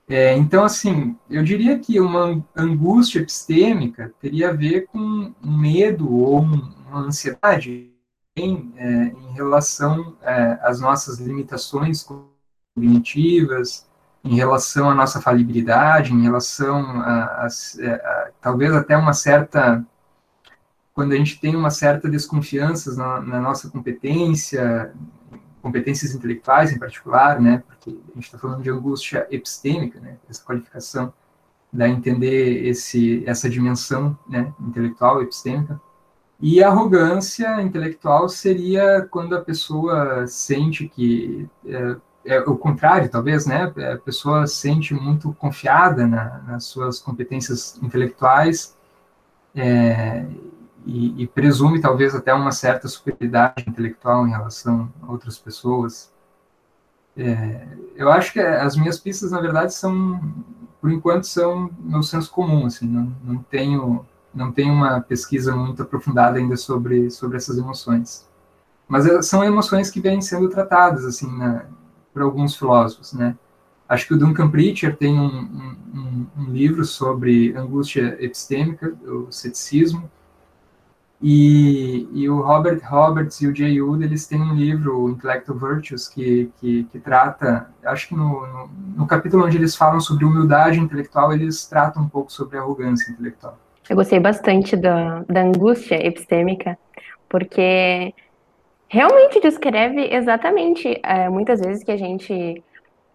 É, 0.09 0.37
então, 0.37 0.64
assim, 0.64 1.17
eu 1.31 1.43
diria 1.43 1.79
que 1.79 1.99
uma 1.99 2.45
angústia 2.55 3.21
epistêmica 3.21 4.12
teria 4.21 4.51
a 4.51 4.53
ver 4.53 4.87
com 4.87 4.99
um 5.43 5.57
medo 5.59 6.12
ou 6.12 6.40
uma 6.40 7.01
ansiedade 7.01 7.90
é, 8.37 8.43
em 8.43 9.33
relação 9.33 10.17
é, 10.21 10.59
às 10.62 10.81
nossas 10.81 11.19
limitações 11.19 12.07
cognitivas, 12.75 13.87
em 14.23 14.37
relação 14.37 14.90
à 14.90 14.95
nossa 14.95 15.21
falibilidade, 15.21 16.12
em 16.12 16.23
relação 16.23 17.01
a, 17.01 17.47
a, 17.47 17.47
a, 17.47 18.31
talvez 18.40 18.75
até 18.75 18.97
uma 18.97 19.12
certa 19.12 19.85
quando 20.95 21.12
a 21.12 21.17
gente 21.17 21.40
tem 21.40 21.57
uma 21.57 21.71
certa 21.71 22.09
desconfiança 22.09 22.95
na, 22.95 23.21
na, 23.21 23.40
nossa 23.40 23.69
competência, 23.69 24.95
competências 25.64 26.14
intelectuais 26.14 26.70
em 26.70 26.79
particular, 26.79 27.40
né, 27.40 27.62
porque 27.66 27.88
a 27.88 28.14
gente 28.14 28.27
está 28.27 28.37
falando 28.37 28.62
de 28.62 28.68
angústia 28.68 29.27
epistêmica, 29.31 29.98
né, 29.98 30.18
essa 30.29 30.44
qualificação 30.44 31.11
da 31.72 31.88
entender 31.88 32.66
esse, 32.66 33.24
essa 33.27 33.48
dimensão 33.48 34.16
né, 34.29 34.53
intelectual, 34.61 35.22
epistêmica, 35.22 35.81
e 36.38 36.62
a 36.62 36.68
arrogância 36.68 37.62
intelectual 37.62 38.29
seria 38.29 39.09
quando 39.11 39.35
a 39.35 39.40
pessoa 39.40 40.27
sente 40.27 40.87
que 40.87 41.48
é, 41.66 41.96
é 42.27 42.40
o 42.40 42.59
contrário, 42.59 43.09
talvez, 43.09 43.46
né? 43.46 43.72
A 43.92 43.96
pessoa 43.98 44.46
sente 44.46 44.92
muito 44.92 45.33
confiada 45.35 46.07
na, 46.07 46.42
nas 46.46 46.64
suas 46.64 46.98
competências 46.98 47.79
intelectuais 47.81 48.77
é, 49.55 50.27
e, 50.87 51.23
e, 51.23 51.27
presume 51.27 51.81
talvez 51.81 52.14
até 52.14 52.33
uma 52.35 52.53
certa 52.53 52.88
superioridade 52.88 53.64
intelectual 53.66 54.27
em 54.27 54.31
relação 54.31 54.92
a 55.03 55.11
outras 55.11 55.38
pessoas. 55.38 56.12
É, 57.16 57.66
eu 57.97 58.11
acho 58.11 58.33
que 58.33 58.40
as 58.40 58.77
minhas 58.77 58.99
pistas, 58.99 59.31
na 59.31 59.40
verdade, 59.40 59.73
são, 59.73 60.20
por 60.81 60.90
enquanto, 60.90 61.25
são 61.25 61.70
meu 61.79 62.03
senso 62.03 62.31
comum, 62.31 62.66
assim, 62.66 62.87
não, 62.87 63.14
não 63.25 63.42
tenho 63.42 64.05
não 64.35 64.51
tenho 64.51 64.75
uma 64.75 65.01
pesquisa 65.01 65.55
muito 65.55 65.83
aprofundada 65.83 66.38
ainda 66.38 66.57
sobre, 66.57 67.11
sobre 67.11 67.37
essas 67.37 67.57
emoções. 67.57 68.29
Mas 68.88 69.07
é, 69.07 69.23
são 69.23 69.44
emoções 69.44 69.90
que 69.90 70.01
vêm 70.01 70.20
sendo 70.20 70.49
tratadas, 70.49 71.05
assim, 71.05 71.31
na, 71.38 71.66
por 72.12 72.23
alguns 72.23 72.57
filósofos, 72.57 73.12
né? 73.12 73.37
Acho 73.88 74.09
que 74.09 74.14
o 74.14 74.18
Duncan 74.18 74.51
Preacher 74.51 74.97
tem 74.97 75.18
um, 75.18 75.77
um, 75.94 76.27
um 76.38 76.44
livro 76.51 76.85
sobre 76.85 77.55
angústia 77.55 78.16
epistêmica, 78.18 78.94
o 79.07 79.31
ceticismo, 79.31 80.11
e, 81.27 82.07
e, 82.13 82.29
o 82.29 82.43
Robert 82.43 82.83
Roberts 82.85 83.41
e 83.41 83.47
o 83.47 83.57
Jay 83.57 83.81
Wood, 83.81 84.05
eles 84.05 84.27
têm 84.27 84.43
um 84.43 84.55
livro, 84.55 85.05
o 85.05 85.09
Intellectual 85.09 85.57
Virtues, 85.57 86.07
que, 86.07 86.53
que, 86.61 86.85
que 86.85 86.99
trata, 86.99 87.71
acho 87.83 88.09
que 88.09 88.15
no, 88.15 88.47
no, 88.47 88.71
no, 88.99 89.07
capítulo 89.07 89.47
onde 89.47 89.57
eles 89.57 89.75
falam 89.75 90.01
sobre 90.01 90.27
humildade 90.27 90.79
intelectual, 90.79 91.33
eles 91.33 91.65
tratam 91.65 92.03
um 92.03 92.09
pouco 92.11 92.31
sobre 92.31 92.59
arrogância 92.59 93.11
intelectual. 93.11 93.57
Eu 93.89 93.97
gostei 93.97 94.21
bastante 94.21 94.77
da, 94.77 95.25
da 95.27 95.41
angústia 95.41 95.95
epistêmica, 96.07 96.77
porque 97.27 98.13
realmente 98.87 99.41
descreve 99.41 100.15
exatamente, 100.15 101.01
é, 101.03 101.31
muitas 101.31 101.59
vezes, 101.59 101.83
que 101.83 101.91
a 101.91 101.97
gente 101.97 102.63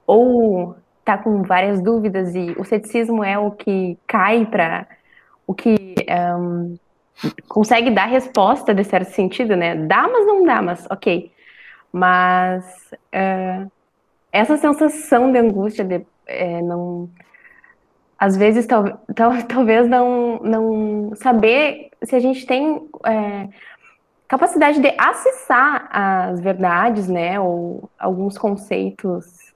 ou 0.08 0.76
está 0.98 1.16
com 1.16 1.44
várias 1.44 1.80
dúvidas 1.80 2.34
e 2.34 2.56
o 2.58 2.64
ceticismo 2.64 3.24
é 3.24 3.38
o 3.38 3.52
que 3.52 4.00
cai 4.08 4.48
para 4.48 4.88
o 5.46 5.54
que... 5.54 5.96
Um, 6.10 6.76
consegue 7.48 7.92
dar 7.92 8.06
resposta 8.06 8.74
de 8.74 8.84
certo 8.84 9.12
sentido, 9.12 9.56
né? 9.56 9.76
Dá, 9.76 10.08
mas 10.08 10.26
não 10.26 10.44
dá, 10.46 10.62
mas 10.62 10.86
ok. 10.90 11.32
Mas 11.92 12.66
uh, 12.94 13.72
essa 14.32 14.58
sensação 14.58 15.32
de 15.32 15.40
angústia, 15.40 15.84
de 15.84 16.06
é, 16.28 16.62
não, 16.62 17.10
às 18.18 18.38
vezes 18.38 18.66
tal, 18.66 19.02
tal, 19.16 19.32
talvez 19.48 19.88
não, 19.88 20.40
não 20.40 21.12
saber 21.16 21.90
se 22.04 22.16
a 22.16 22.20
gente 22.20 22.46
tem 22.46 22.88
é, 23.06 23.50
capacidade 24.28 24.80
de 24.80 24.94
acessar 24.98 25.90
as 25.92 26.40
verdades, 26.40 27.08
né? 27.08 27.40
Ou 27.40 27.90
alguns 27.98 28.38
conceitos 28.38 29.54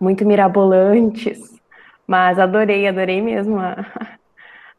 muito 0.00 0.24
mirabolantes. 0.24 1.60
Mas 2.06 2.38
adorei, 2.38 2.86
adorei 2.86 3.20
mesmo 3.20 3.58
a, 3.58 3.84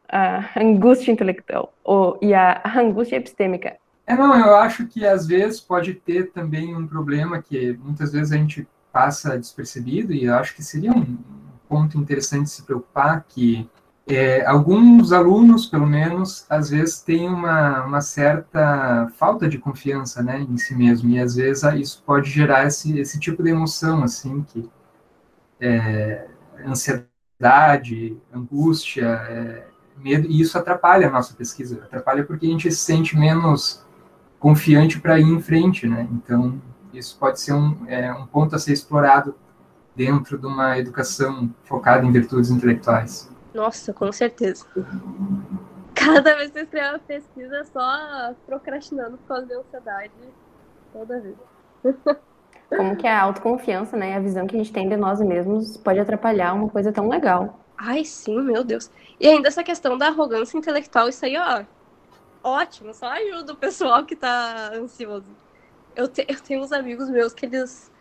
a 0.09 0.59
angústia 0.59 1.11
intelectual 1.11 1.73
ou, 1.83 2.17
e 2.21 2.33
a 2.33 2.61
angústia 2.77 3.17
epistêmica. 3.17 3.77
É, 4.05 4.15
não, 4.15 4.37
eu 4.37 4.55
acho 4.55 4.85
que 4.87 5.05
às 5.05 5.25
vezes 5.25 5.61
pode 5.61 5.93
ter 5.93 6.31
também 6.31 6.75
um 6.75 6.85
problema 6.85 7.41
que 7.41 7.77
muitas 7.81 8.11
vezes 8.11 8.31
a 8.31 8.37
gente 8.37 8.67
passa 8.91 9.37
despercebido 9.37 10.13
e 10.13 10.25
eu 10.25 10.35
acho 10.35 10.55
que 10.55 10.63
seria 10.63 10.91
um 10.91 11.17
ponto 11.67 11.97
interessante 11.97 12.49
se 12.49 12.63
preocupar 12.63 13.25
que 13.27 13.67
é, 14.05 14.45
alguns 14.45 15.13
alunos, 15.13 15.65
pelo 15.65 15.87
menos, 15.87 16.45
às 16.49 16.69
vezes 16.69 17.01
têm 17.01 17.29
uma, 17.29 17.85
uma 17.85 18.01
certa 18.01 19.07
falta 19.17 19.47
de 19.47 19.57
confiança 19.57 20.21
né, 20.21 20.41
em 20.41 20.57
si 20.57 20.75
mesmo, 20.75 21.09
e 21.09 21.19
às 21.19 21.35
vezes 21.35 21.63
isso 21.75 22.03
pode 22.05 22.29
gerar 22.29 22.67
esse, 22.67 22.99
esse 22.99 23.17
tipo 23.19 23.41
de 23.41 23.49
emoção, 23.49 24.03
assim, 24.03 24.43
que 24.43 24.69
é, 25.59 26.27
ansiedade, 26.65 28.17
angústia, 28.33 29.05
é, 29.29 29.67
medo, 29.97 30.27
e 30.27 30.41
isso 30.41 30.57
atrapalha 30.57 31.07
a 31.07 31.11
nossa 31.11 31.33
pesquisa, 31.33 31.81
atrapalha 31.83 32.23
porque 32.23 32.45
a 32.45 32.49
gente 32.49 32.71
se 32.71 32.77
sente 32.77 33.17
menos 33.17 33.83
confiante 34.39 34.99
para 34.99 35.19
ir 35.19 35.23
em 35.23 35.41
frente, 35.41 35.87
né? 35.87 36.07
Então, 36.11 36.61
isso 36.93 37.17
pode 37.17 37.39
ser 37.39 37.53
um, 37.53 37.77
é, 37.87 38.13
um 38.13 38.25
ponto 38.27 38.55
a 38.55 38.59
ser 38.59 38.73
explorado 38.73 39.35
dentro 39.95 40.37
de 40.37 40.45
uma 40.45 40.77
educação 40.77 41.49
focada 41.63 42.05
em 42.05 42.11
virtudes 42.11 42.49
intelectuais. 42.49 43.29
Nossa, 43.53 43.93
com 43.93 44.11
certeza. 44.11 44.65
Cada 45.93 46.35
vez 46.35 46.51
que 46.51 46.59
eu 46.59 46.63
escrevo 46.63 46.89
uma 46.89 46.99
pesquisa, 46.99 47.63
só 47.71 48.33
procrastinando 48.45 49.17
por 49.17 49.27
causa 49.27 49.45
da 49.45 49.59
ansiedade, 49.59 50.11
toda 50.91 51.21
vez. 51.21 51.35
Como 52.69 52.95
que 52.95 53.07
a 53.07 53.21
autoconfiança, 53.21 53.95
né, 53.95 54.15
a 54.15 54.19
visão 54.19 54.47
que 54.47 54.55
a 54.55 54.59
gente 54.59 54.73
tem 54.73 54.89
de 54.89 54.97
nós 54.97 55.21
mesmos 55.21 55.77
pode 55.77 55.99
atrapalhar 55.99 56.53
uma 56.53 56.67
coisa 56.69 56.91
tão 56.91 57.07
legal. 57.07 57.59
Ai, 57.77 58.05
sim, 58.05 58.39
meu 58.41 58.63
Deus. 58.63 58.89
E 59.19 59.27
ainda 59.27 59.47
essa 59.47 59.63
questão 59.63 59.97
da 59.97 60.07
arrogância 60.07 60.57
intelectual, 60.57 61.09
isso 61.09 61.25
aí, 61.25 61.35
ó, 61.37 61.63
ótimo, 62.43 62.93
só 62.93 63.07
ajuda 63.07 63.53
o 63.53 63.57
pessoal 63.57 64.05
que 64.05 64.15
tá 64.15 64.71
ansioso. 64.73 65.25
Eu, 65.95 66.07
te, 66.07 66.25
eu 66.27 66.39
tenho 66.39 66.61
uns 66.61 66.71
amigos 66.71 67.09
meus 67.09 67.33
que 67.33 67.45
eles 67.45 67.91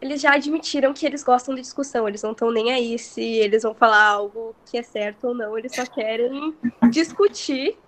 eles 0.00 0.20
já 0.20 0.34
admitiram 0.34 0.92
que 0.92 1.06
eles 1.06 1.24
gostam 1.24 1.54
de 1.54 1.62
discussão, 1.62 2.06
eles 2.06 2.22
não 2.22 2.32
estão 2.32 2.50
nem 2.50 2.70
aí 2.70 2.98
se 2.98 3.22
eles 3.22 3.62
vão 3.62 3.74
falar 3.74 4.04
algo 4.04 4.54
que 4.66 4.76
é 4.76 4.82
certo 4.82 5.28
ou 5.28 5.34
não, 5.34 5.58
eles 5.58 5.74
só 5.74 5.86
querem 5.86 6.54
discutir. 6.90 7.78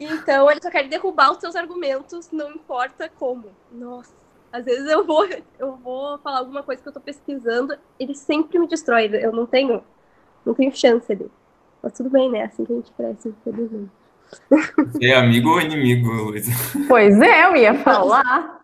Então, 0.00 0.50
eles 0.50 0.62
só 0.62 0.70
querem 0.70 0.88
derrubar 0.88 1.30
os 1.30 1.38
seus 1.38 1.54
argumentos, 1.54 2.30
não 2.30 2.50
importa 2.50 3.08
como. 3.08 3.50
Nossa, 3.70 4.12
às 4.52 4.64
vezes 4.64 4.88
eu 4.90 5.04
vou, 5.04 5.26
eu 5.58 5.76
vou 5.76 6.18
falar 6.18 6.38
alguma 6.38 6.62
coisa 6.62 6.82
que 6.82 6.88
eu 6.88 6.92
tô 6.92 7.00
pesquisando, 7.00 7.74
ele 7.98 8.14
sempre 8.14 8.58
me 8.58 8.68
destrói, 8.68 9.10
eu 9.12 9.32
não 9.32 9.46
tenho 9.46 9.82
não 10.44 10.54
tenho 10.54 10.74
chance 10.74 11.10
ali. 11.10 11.30
Mas 11.82 11.92
tudo 11.94 12.10
bem, 12.10 12.30
né? 12.30 12.44
Assim 12.44 12.64
que 12.64 12.72
a 12.72 12.76
gente 12.76 12.92
cresce, 12.92 13.28
infelizmente. 13.28 13.90
Você 14.76 15.06
é 15.06 15.16
amigo 15.16 15.50
ou 15.50 15.60
inimigo, 15.60 16.10
Luísa? 16.10 16.50
Pois 16.88 17.20
é, 17.20 17.44
eu 17.44 17.56
ia 17.56 17.74
falar. 17.82 18.62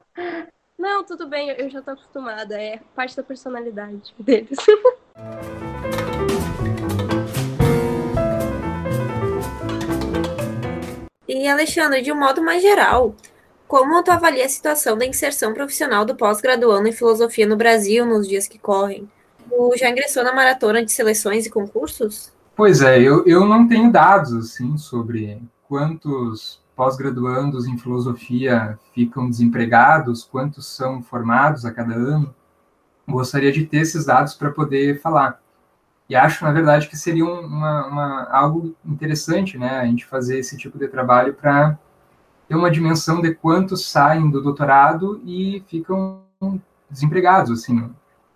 Não, 0.79 1.05
tudo 1.05 1.27
bem, 1.27 1.51
eu 1.51 1.69
já 1.71 1.83
tô 1.83 1.93
acostumada. 1.93 2.61
É 2.61 2.81
parte 2.95 3.17
da 3.17 3.23
personalidade 3.23 4.15
deles. 4.19 4.59
E, 11.29 11.47
Alexandre, 11.47 12.01
de 12.01 12.11
um 12.11 12.19
modo 12.19 12.43
mais 12.43 12.63
geral, 12.63 13.15
como 13.69 14.03
tu 14.03 14.11
avalia 14.11 14.47
a 14.47 14.49
situação 14.49 14.97
da 14.97 15.05
inserção 15.05 15.53
profissional 15.53 16.05
do 16.07 16.17
pós-graduando 16.17 16.89
em 16.89 16.93
filosofia 16.93 17.47
no 17.47 17.55
Brasil 17.55 18.07
nos 18.07 18.27
dias 18.27 18.49
que 18.49 18.59
correm? 18.59 19.09
Tu 19.47 19.75
já 19.77 19.91
ingressou 19.91 20.25
na 20.25 20.35
maratona 20.35 20.83
de 20.83 20.91
seleções 20.91 21.45
e 21.45 21.51
concursos? 21.51 22.33
Pois 22.57 22.81
é, 22.81 22.99
eu, 22.99 23.25
eu 23.27 23.47
não 23.47 23.69
tenho 23.69 23.93
dados 23.93 24.33
assim 24.33 24.77
sobre 24.79 25.41
quantos 25.69 26.61
pós-graduandos 26.75 27.67
em 27.67 27.77
filosofia 27.77 28.79
ficam 28.95 29.29
desempregados, 29.29 30.25
quantos 30.25 30.67
são 30.67 31.03
formados 31.03 31.67
a 31.67 31.71
cada 31.71 31.95
ano. 31.95 32.35
Gostaria 33.07 33.53
de 33.53 33.67
ter 33.67 33.79
esses 33.79 34.07
dados 34.07 34.33
para 34.33 34.51
poder 34.51 35.01
falar. 35.01 35.43
E 36.09 36.17
acho, 36.17 36.43
na 36.43 36.53
verdade, 36.53 36.89
que 36.89 36.97
seria 36.97 37.25
uma, 37.25 37.87
uma, 37.87 38.23
algo 38.31 38.75
interessante, 38.83 39.59
né, 39.59 39.79
a 39.79 39.85
gente 39.85 40.07
fazer 40.07 40.39
esse 40.39 40.57
tipo 40.57 40.79
de 40.79 40.89
trabalho 40.89 41.35
para 41.35 41.79
ter 42.49 42.57
uma 42.57 42.71
dimensão 42.71 43.21
de 43.21 43.35
quantos 43.35 43.87
saem 43.87 44.31
do 44.31 44.43
doutorado 44.43 45.21
e 45.25 45.63
ficam 45.69 46.23
desempregados, 46.91 47.51
assim, 47.51 47.91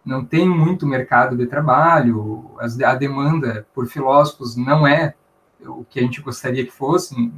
não 0.04 0.24
tem 0.24 0.48
muito 0.48 0.86
mercado 0.86 1.36
de 1.36 1.46
trabalho, 1.46 2.50
a 2.84 2.94
demanda 2.94 3.66
por 3.74 3.86
filósofos 3.86 4.56
não 4.56 4.86
é 4.86 5.14
o 5.64 5.84
que 5.84 6.00
a 6.00 6.02
gente 6.02 6.20
gostaria 6.20 6.64
que 6.64 6.72
fosse, 6.72 7.32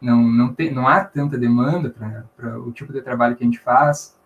não, 0.00 0.22
não, 0.22 0.54
tem, 0.54 0.72
não 0.72 0.86
há 0.86 1.04
tanta 1.04 1.36
demanda 1.36 1.94
para 2.36 2.58
o 2.60 2.70
tipo 2.72 2.92
de 2.92 3.02
trabalho 3.02 3.36
que 3.36 3.42
a 3.42 3.46
gente 3.46 3.58
faz. 3.58 4.16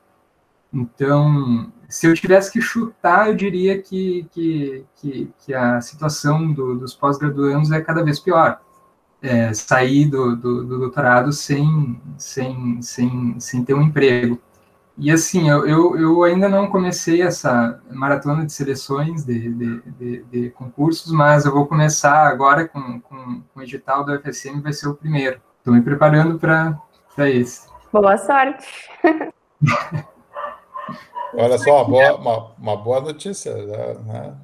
Então, 0.72 1.72
se 1.88 2.06
eu 2.06 2.14
tivesse 2.14 2.52
que 2.52 2.60
chutar, 2.60 3.28
eu 3.28 3.34
diria 3.34 3.80
que, 3.80 4.28
que, 4.30 4.84
que, 4.96 5.32
que 5.38 5.54
a 5.54 5.80
situação 5.80 6.52
do, 6.52 6.78
dos 6.78 6.94
pós-graduandos 6.94 7.72
é 7.72 7.80
cada 7.80 8.04
vez 8.04 8.20
pior. 8.20 8.60
É, 9.22 9.52
sair 9.52 10.06
do, 10.06 10.36
do, 10.36 10.64
do, 10.64 10.78
doutorado 10.78 11.32
sem, 11.32 12.00
sem, 12.16 12.80
sem, 12.82 13.38
sem 13.40 13.64
ter 13.64 13.74
um 13.74 13.82
emprego. 13.82 14.40
E 14.96 15.12
assim, 15.12 15.48
eu, 15.48 15.66
eu, 15.66 15.96
eu, 15.96 16.22
ainda 16.24 16.48
não 16.48 16.68
comecei 16.68 17.22
essa 17.22 17.80
maratona 17.88 18.44
de 18.44 18.52
seleções 18.52 19.24
de, 19.24 19.54
de, 19.54 19.80
de, 19.92 20.24
de 20.24 20.50
concursos, 20.50 21.12
mas 21.12 21.44
eu 21.44 21.52
vou 21.52 21.66
começar 21.66 22.26
agora 22.26 22.66
com, 22.66 23.00
com, 23.00 23.42
com, 23.54 23.60
o 23.60 23.62
edital 23.62 24.04
do 24.04 24.12
UFSM, 24.12 24.60
vai 24.60 24.72
ser 24.72 24.88
o 24.88 24.94
primeiro. 24.94 25.40
Estou 25.58 25.72
me 25.72 25.82
preparando 25.82 26.36
para 26.36 27.30
esse. 27.30 27.68
Boa 27.92 28.18
sorte! 28.18 28.66
Olha 31.34 31.58
só, 31.58 31.76
uma 31.76 31.84
boa, 31.84 32.16
uma, 32.16 32.52
uma 32.58 32.76
boa 32.76 33.00
notícia. 33.00 33.52
Já, 33.56 33.94
né? 34.00 34.34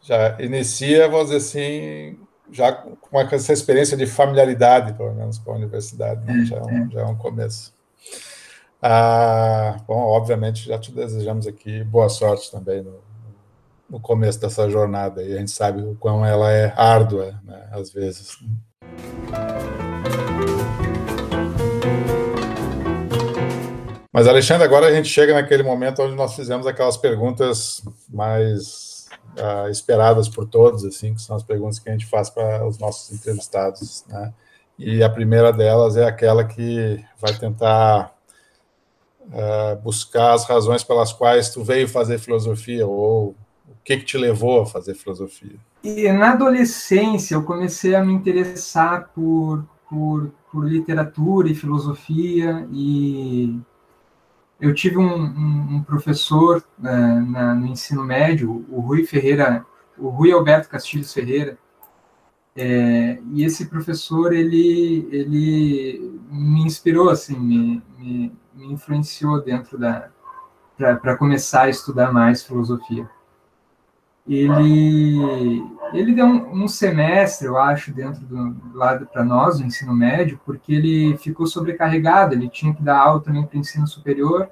já 0.00 0.36
inicia, 0.40 1.08
vamos 1.08 1.30
dizer 1.30 1.36
assim, 1.36 2.18
já 2.54 2.72
com 2.72 3.20
essa 3.20 3.52
experiência 3.52 3.96
de 3.96 4.06
familiaridade, 4.06 4.92
pelo 4.94 5.12
menos, 5.12 5.38
com 5.38 5.50
a 5.50 5.56
universidade. 5.56 6.24
Né? 6.24 6.44
Já, 6.44 6.56
é 6.56 6.62
um, 6.62 6.90
já 6.90 7.00
é 7.00 7.04
um 7.04 7.16
começo. 7.16 7.74
Ah, 8.80 9.76
bom, 9.88 9.98
obviamente, 9.98 10.68
já 10.68 10.78
te 10.78 10.92
desejamos 10.92 11.46
aqui 11.46 11.82
boa 11.82 12.08
sorte 12.08 12.50
também 12.52 12.82
no, 12.82 13.00
no 13.90 13.98
começo 13.98 14.40
dessa 14.40 14.70
jornada. 14.70 15.22
E 15.22 15.34
a 15.34 15.38
gente 15.38 15.50
sabe 15.50 15.82
o 15.82 15.96
quão 15.96 16.24
ela 16.24 16.52
é 16.52 16.72
árdua, 16.76 17.34
né, 17.44 17.68
às 17.72 17.92
vezes. 17.92 18.38
Mas, 24.12 24.28
Alexandre, 24.28 24.64
agora 24.64 24.86
a 24.86 24.92
gente 24.92 25.08
chega 25.08 25.34
naquele 25.34 25.64
momento 25.64 26.00
onde 26.00 26.14
nós 26.14 26.36
fizemos 26.36 26.68
aquelas 26.68 26.96
perguntas 26.96 27.82
mais 28.08 28.93
uh, 29.38 29.68
esperadas 29.68 30.28
por 30.28 30.46
todos, 30.46 30.84
assim, 30.84 31.14
que 31.14 31.20
são 31.20 31.36
as 31.36 31.42
perguntas 31.42 31.78
que 31.78 31.88
a 31.88 31.92
gente 31.92 32.06
faz 32.06 32.30
para 32.30 32.66
os 32.66 32.78
nossos 32.78 33.12
entrevistados, 33.12 34.04
né? 34.08 34.32
E 34.78 35.02
a 35.04 35.10
primeira 35.10 35.52
delas 35.52 35.96
é 35.96 36.04
aquela 36.04 36.44
que 36.44 37.02
vai 37.20 37.32
tentar 37.32 38.12
uh, 39.26 39.80
buscar 39.82 40.32
as 40.32 40.44
razões 40.44 40.82
pelas 40.82 41.12
quais 41.12 41.50
tu 41.50 41.62
veio 41.62 41.88
fazer 41.88 42.18
filosofia 42.18 42.86
ou 42.86 43.36
o 43.68 43.74
que, 43.84 43.98
que 43.98 44.04
te 44.04 44.18
levou 44.18 44.62
a 44.62 44.66
fazer 44.66 44.94
filosofia. 44.94 45.56
E 45.82 46.10
na 46.10 46.32
adolescência 46.32 47.34
eu 47.34 47.44
comecei 47.44 47.94
a 47.94 48.04
me 48.04 48.12
interessar 48.12 49.10
por, 49.14 49.64
por, 49.88 50.32
por 50.50 50.66
literatura 50.66 51.48
e 51.48 51.54
filosofia 51.54 52.66
e 52.72 53.56
eu 54.60 54.74
tive 54.74 54.98
um, 54.98 55.14
um, 55.14 55.76
um 55.76 55.82
professor 55.82 56.64
uh, 56.78 56.82
na, 56.82 57.54
no 57.54 57.66
ensino 57.66 58.04
médio, 58.04 58.64
o 58.68 58.80
Rui 58.80 59.04
Ferreira, 59.04 59.64
o 59.98 60.08
Rui 60.08 60.32
Alberto 60.32 60.68
Castilhos 60.68 61.12
Ferreira, 61.12 61.58
é, 62.56 63.18
e 63.32 63.42
esse 63.42 63.66
professor 63.66 64.32
ele 64.32 65.08
ele 65.10 66.20
me 66.30 66.62
inspirou 66.62 67.10
assim, 67.10 67.36
me, 67.36 67.82
me, 67.98 68.32
me 68.54 68.72
influenciou 68.72 69.42
dentro 69.42 69.76
da 69.76 70.08
para 70.76 71.16
começar 71.16 71.62
a 71.62 71.68
estudar 71.68 72.12
mais 72.12 72.44
filosofia. 72.44 73.08
Ele 74.26 75.62
ele 75.94 76.12
deu 76.12 76.26
um, 76.26 76.64
um 76.64 76.68
semestre, 76.68 77.46
eu 77.46 77.56
acho, 77.56 77.92
dentro 77.92 78.20
do 78.24 78.76
lado 78.76 79.06
para 79.06 79.24
nós, 79.24 79.58
do 79.58 79.64
ensino 79.64 79.94
médio, 79.94 80.40
porque 80.44 80.72
ele 80.74 81.16
ficou 81.18 81.46
sobrecarregado, 81.46 82.34
ele 82.34 82.48
tinha 82.48 82.74
que 82.74 82.82
dar 82.82 82.98
aula 82.98 83.20
também 83.20 83.44
para 83.44 83.56
o 83.56 83.60
ensino 83.60 83.86
superior, 83.86 84.50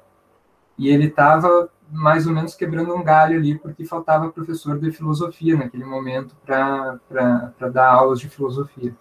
e 0.78 0.88
ele 0.88 1.06
estava 1.06 1.68
mais 1.90 2.26
ou 2.26 2.32
menos 2.32 2.54
quebrando 2.54 2.94
um 2.94 3.02
galho 3.02 3.36
ali, 3.36 3.58
porque 3.58 3.84
faltava 3.84 4.30
professor 4.30 4.78
de 4.78 4.92
filosofia 4.92 5.56
naquele 5.56 5.84
momento 5.84 6.34
para 6.46 6.98
dar 7.72 7.90
aulas 7.90 8.20
de 8.20 8.28
filosofia. 8.28 8.94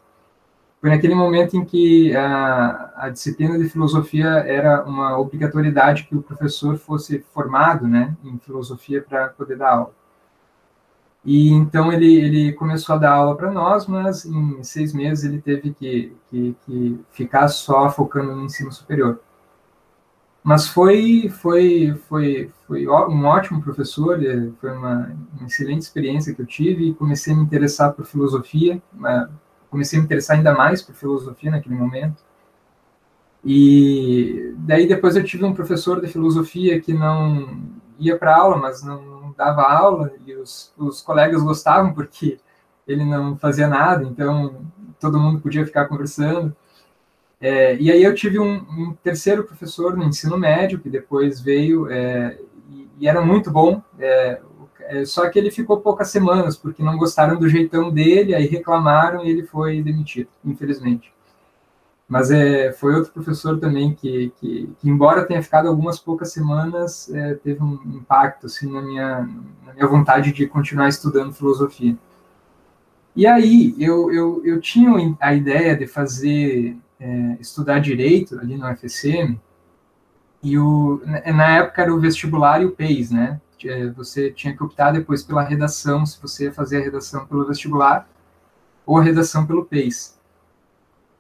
Foi 0.81 0.89
naquele 0.89 1.13
momento 1.13 1.55
em 1.55 1.63
que 1.63 2.15
a, 2.15 2.91
a 2.95 3.09
disciplina 3.09 3.57
de 3.57 3.69
filosofia 3.69 4.27
era 4.27 4.83
uma 4.83 5.17
obrigatoriedade 5.19 6.05
que 6.05 6.15
o 6.15 6.23
professor 6.23 6.75
fosse 6.75 7.19
formado 7.19 7.87
né, 7.87 8.15
em 8.23 8.39
filosofia 8.39 9.01
para 9.07 9.29
poder 9.29 9.57
dar 9.57 9.69
aula. 9.69 10.00
E 11.23 11.49
então 11.51 11.93
ele, 11.93 12.15
ele 12.15 12.53
começou 12.53 12.95
a 12.95 12.97
dar 12.97 13.11
aula 13.11 13.35
para 13.35 13.51
nós, 13.51 13.85
mas 13.85 14.25
em 14.25 14.63
seis 14.63 14.91
meses 14.93 15.23
ele 15.23 15.39
teve 15.39 15.71
que, 15.73 16.15
que, 16.29 16.55
que, 16.65 16.99
ficar 17.11 17.47
só 17.47 17.89
focando 17.89 18.35
no 18.35 18.45
ensino 18.45 18.71
superior. 18.71 19.19
Mas 20.43 20.67
foi, 20.67 21.29
foi, 21.29 21.93
foi, 22.09 22.51
foi 22.67 22.87
um 22.87 23.25
ótimo 23.25 23.61
professor, 23.61 24.19
foi 24.59 24.71
uma, 24.71 25.15
uma 25.37 25.47
excelente 25.47 25.83
experiência 25.83 26.33
que 26.33 26.41
eu 26.41 26.47
tive 26.47 26.89
e 26.89 26.93
comecei 26.95 27.33
a 27.33 27.37
me 27.37 27.43
interessar 27.43 27.93
por 27.93 28.05
filosofia, 28.05 28.81
comecei 29.69 29.99
a 29.99 30.01
me 30.01 30.05
interessar 30.05 30.37
ainda 30.37 30.55
mais 30.55 30.81
por 30.81 30.95
filosofia 30.95 31.51
naquele 31.51 31.75
momento. 31.75 32.23
E 33.45 34.55
daí 34.57 34.87
depois 34.87 35.15
eu 35.15 35.23
tive 35.23 35.45
um 35.45 35.53
professor 35.53 36.01
de 36.01 36.07
filosofia 36.07 36.81
que 36.81 36.93
não 36.93 37.61
ia 37.99 38.17
para 38.17 38.35
aula, 38.35 38.57
mas 38.57 38.83
não 38.83 39.20
dava 39.37 39.63
aula, 39.63 40.11
e 40.25 40.33
os, 40.33 40.73
os 40.77 41.01
colegas 41.01 41.41
gostavam 41.41 41.93
porque 41.93 42.39
ele 42.87 43.05
não 43.05 43.37
fazia 43.37 43.67
nada, 43.67 44.03
então 44.03 44.61
todo 44.99 45.19
mundo 45.19 45.39
podia 45.39 45.65
ficar 45.65 45.85
conversando. 45.85 46.55
É, 47.39 47.75
e 47.77 47.91
aí 47.91 48.03
eu 48.03 48.13
tive 48.13 48.37
um, 48.39 48.53
um, 48.53 48.95
terceiro 49.03 49.43
professor 49.43 49.97
no 49.97 50.03
ensino 50.03 50.37
médio, 50.37 50.79
que 50.79 50.89
depois 50.89 51.39
veio, 51.39 51.89
é, 51.89 52.37
e, 52.69 52.87
e, 52.99 53.07
era 53.07 53.21
muito 53.21 53.49
bom, 53.49 53.81
é, 53.97 54.39
é, 54.81 55.05
só 55.05 55.27
que 55.29 55.39
ele 55.39 55.49
ficou 55.49 55.81
poucas 55.81 56.09
semanas, 56.09 56.55
porque 56.55 56.83
não 56.83 56.97
gostaram 56.97 57.39
do 57.39 57.49
jeitão 57.49 57.91
dele, 57.91 58.35
aí 58.35 58.45
reclamaram 58.45 59.25
e 59.25 59.29
ele 59.29 59.43
foi 59.43 59.81
demitido, 59.81 60.29
infelizmente. 60.45 61.11
Mas 62.11 62.29
é, 62.29 62.73
foi 62.73 62.93
outro 62.93 63.13
professor 63.13 63.57
também 63.57 63.95
que, 63.95 64.33
que, 64.37 64.69
que 64.77 64.89
embora 64.89 65.25
tenha 65.25 65.41
ficado 65.41 65.69
algumas 65.69 65.97
poucas 65.97 66.33
semanas, 66.33 67.09
é, 67.09 67.35
teve 67.35 67.63
um 67.63 67.79
impacto 67.85 68.47
assim, 68.47 68.69
na, 68.69 68.81
minha, 68.81 69.29
na 69.65 69.73
minha 69.73 69.87
vontade 69.87 70.33
de 70.33 70.45
continuar 70.45 70.89
estudando 70.89 71.31
filosofia. 71.31 71.97
E 73.15 73.25
aí 73.25 73.73
eu, 73.79 74.11
eu, 74.11 74.41
eu 74.43 74.59
tinha 74.59 74.91
a 75.21 75.33
ideia 75.33 75.73
de 75.73 75.87
fazer, 75.87 76.75
é, 76.99 77.37
estudar 77.39 77.79
direito 77.79 78.37
ali 78.39 78.57
no 78.57 78.69
UFSM, 78.69 79.39
e 80.43 80.59
o, 80.59 81.01
na 81.05 81.59
época 81.59 81.81
era 81.81 81.95
o 81.95 81.99
vestibular 82.01 82.61
e 82.61 82.65
o 82.65 82.71
PEIS, 82.71 83.09
né? 83.09 83.39
É, 83.63 83.87
você 83.87 84.29
tinha 84.29 84.53
que 84.53 84.61
optar 84.61 84.91
depois 84.91 85.23
pela 85.23 85.43
redação, 85.43 86.05
se 86.05 86.21
você 86.21 86.45
ia 86.45 86.51
fazer 86.51 86.81
a 86.81 86.83
redação 86.83 87.25
pelo 87.25 87.47
vestibular 87.47 88.05
ou 88.85 88.97
a 88.97 89.01
redação 89.01 89.45
pelo 89.45 89.63
PEIS. 89.63 90.19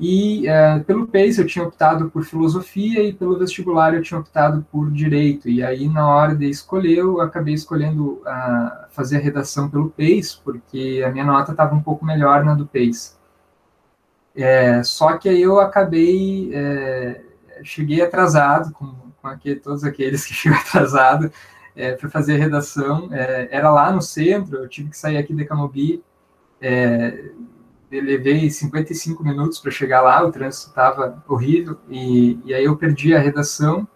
E 0.03 0.47
é, 0.47 0.79
pelo 0.79 1.05
PEIS 1.05 1.37
eu 1.37 1.45
tinha 1.45 1.63
optado 1.63 2.09
por 2.09 2.23
filosofia 2.23 3.03
e 3.03 3.13
pelo 3.13 3.37
vestibular 3.37 3.93
eu 3.93 4.01
tinha 4.01 4.19
optado 4.19 4.65
por 4.71 4.89
direito. 4.89 5.47
E 5.47 5.63
aí, 5.63 5.87
na 5.87 6.09
hora 6.09 6.35
de 6.35 6.49
escolher, 6.49 6.97
eu 6.97 7.21
acabei 7.21 7.53
escolhendo 7.53 8.19
a, 8.25 8.87
fazer 8.89 9.17
a 9.17 9.19
redação 9.19 9.69
pelo 9.69 9.91
PEIS, 9.91 10.33
porque 10.33 11.03
a 11.05 11.11
minha 11.11 11.23
nota 11.23 11.51
estava 11.51 11.75
um 11.75 11.83
pouco 11.83 12.03
melhor 12.03 12.43
na 12.43 12.55
do 12.55 12.65
PEIS. 12.65 13.15
É, 14.35 14.81
só 14.81 15.17
que 15.19 15.29
aí 15.29 15.39
eu 15.39 15.59
acabei, 15.59 16.49
é, 16.51 17.21
cheguei 17.63 18.01
atrasado, 18.01 18.73
com, 18.73 18.95
com 19.21 19.27
aquele, 19.27 19.59
todos 19.59 19.83
aqueles 19.83 20.25
que 20.25 20.33
chegam 20.33 20.57
atrasado, 20.57 21.31
é, 21.75 21.91
para 21.93 22.09
fazer 22.09 22.35
a 22.35 22.39
redação. 22.39 23.07
É, 23.13 23.49
era 23.51 23.69
lá 23.69 23.91
no 23.91 24.01
centro, 24.01 24.57
eu 24.57 24.67
tive 24.67 24.89
que 24.89 24.97
sair 24.97 25.17
aqui 25.17 25.31
de 25.31 25.45
Camobi. 25.45 26.03
Levei 27.91 28.49
55 28.49 29.23
minutos 29.23 29.59
para 29.59 29.69
chegar 29.69 30.01
lá, 30.01 30.23
o 30.23 30.31
trânsito 30.31 30.69
estava 30.69 31.21
horrível, 31.27 31.77
e, 31.89 32.39
e, 32.45 32.53
aí 32.53 32.63
eu 32.63 32.77
perdi 32.77 33.13
a 33.13 33.19
redação. 33.19 33.87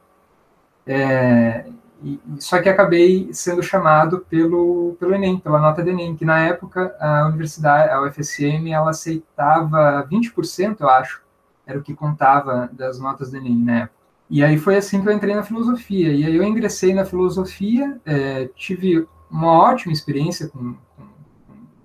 É, 0.86 1.66
e, 2.04 2.20
só 2.38 2.62
que 2.62 2.68
acabei 2.68 3.30
sendo 3.32 3.64
chamado 3.64 4.20
pelo, 4.30 4.98
pelo 5.00 5.16
Enem, 5.16 5.40
pela 5.40 5.62
nota 5.62 5.82
do 5.82 5.90
Enem, 5.90 6.16
que 6.16 6.26
na 6.26 6.40
época 6.40 6.96
a 7.00 7.28
universidade, 7.28 7.92
a 7.92 8.02
UFSM, 8.02 8.72
ela 8.72 8.90
aceitava 8.90 10.06
20%, 10.12 10.82
eu 10.82 10.90
acho, 10.90 11.24
era 11.66 11.80
o 11.80 11.82
que 11.82 11.94
contava 11.94 12.70
das 12.74 13.00
notas 13.00 13.32
do 13.32 13.38
Enem 13.38 13.56
na 13.56 13.80
época. 13.84 13.96
E 14.30 14.44
aí 14.44 14.58
foi 14.58 14.76
assim 14.76 15.02
que 15.02 15.08
eu 15.08 15.14
entrei 15.14 15.36
na 15.36 15.44
filosofia. 15.44 16.12
E 16.12 16.26
aí 16.26 16.36
eu 16.36 16.44
ingressei 16.44 16.94
na 16.94 17.06
filosofia, 17.06 18.00
é, 18.06 18.50
tive 18.56 19.08
uma 19.30 19.52
ótima 19.52 19.94
experiência 19.94 20.48
com, 20.48 20.76
com, 20.98 21.06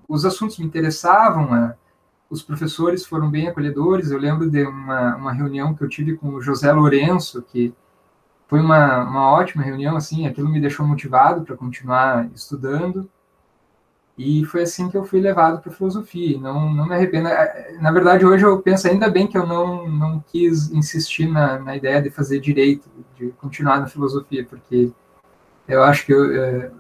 os 0.09 0.25
assuntos 0.25 0.59
me 0.59 0.67
interessavam, 0.67 1.55
é, 1.55 1.77
os 2.31 2.43
professores 2.43 3.05
foram 3.05 3.29
bem 3.29 3.49
acolhedores. 3.49 4.11
Eu 4.11 4.19
lembro 4.19 4.49
de 4.49 4.63
uma, 4.63 5.17
uma 5.17 5.33
reunião 5.33 5.75
que 5.75 5.83
eu 5.83 5.89
tive 5.89 6.17
com 6.17 6.29
o 6.29 6.41
José 6.41 6.73
Lourenço, 6.73 7.43
que 7.43 7.75
foi 8.47 8.61
uma, 8.61 9.05
uma 9.05 9.31
ótima 9.33 9.63
reunião, 9.63 9.97
assim, 9.97 10.27
aquilo 10.27 10.49
me 10.49 10.61
deixou 10.61 10.87
motivado 10.87 11.43
para 11.43 11.57
continuar 11.57 12.31
estudando. 12.35 13.11
E 14.17 14.45
foi 14.45 14.63
assim 14.63 14.89
que 14.91 14.97
eu 14.97 15.05
fui 15.05 15.21
levado 15.21 15.61
para 15.61 15.73
filosofia. 15.73 16.39
Não, 16.39 16.73
não 16.73 16.87
me 16.87 16.95
arrependo. 16.95 17.29
É, 17.29 17.79
na 17.81 17.91
verdade, 17.91 18.25
hoje 18.25 18.45
eu 18.45 18.61
penso 18.61 18.87
ainda 18.87 19.09
bem 19.09 19.27
que 19.27 19.37
eu 19.37 19.47
não, 19.47 19.89
não 19.89 20.21
quis 20.21 20.71
insistir 20.71 21.27
na, 21.27 21.59
na 21.59 21.77
ideia 21.77 22.03
de 22.03 22.11
fazer 22.11 22.39
direito, 22.39 22.89
de 23.17 23.31
continuar 23.33 23.81
na 23.81 23.87
filosofia, 23.87 24.45
porque 24.45 24.93
eu 25.67 25.83
acho 25.83 26.05
que 26.05 26.13
eu 26.13 26.35
é, 26.35 26.71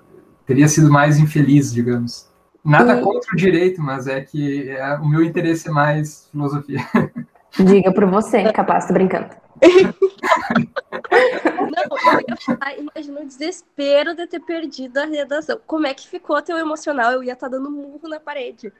teria 0.46 0.68
sido 0.68 0.90
mais 0.90 1.18
infeliz, 1.18 1.72
digamos. 1.72 2.29
Nada 2.64 2.98
E- 2.98 3.02
contra 3.02 3.32
o 3.32 3.36
direito, 3.36 3.80
mas 3.80 4.06
é 4.06 4.20
que 4.20 4.68
é, 4.70 4.94
o 4.96 5.08
meu 5.08 5.22
interesse 5.22 5.68
é 5.68 5.70
mais 5.70 6.28
filosofia. 6.30 6.80
Diga 7.58 7.92
por 7.92 8.06
você, 8.06 8.38
capaz, 8.52 8.86
tô 8.86 8.92
brincando. 8.92 9.28
Não, 11.68 11.98
eu 12.04 12.20
ia 12.28 12.36
falar, 12.36 12.78
imagina 12.78 13.20
o 13.20 13.26
desespero 13.26 14.14
de 14.14 14.26
ter 14.26 14.40
perdido 14.40 14.98
a 14.98 15.04
redação. 15.04 15.60
Como 15.66 15.86
é 15.86 15.94
que 15.94 16.08
ficou 16.08 16.40
teu 16.42 16.58
emocional? 16.58 17.12
Eu 17.12 17.22
ia 17.22 17.32
estar 17.34 17.48
dando 17.48 17.70
murro 17.70 18.08
na 18.08 18.20
parede. 18.20 18.72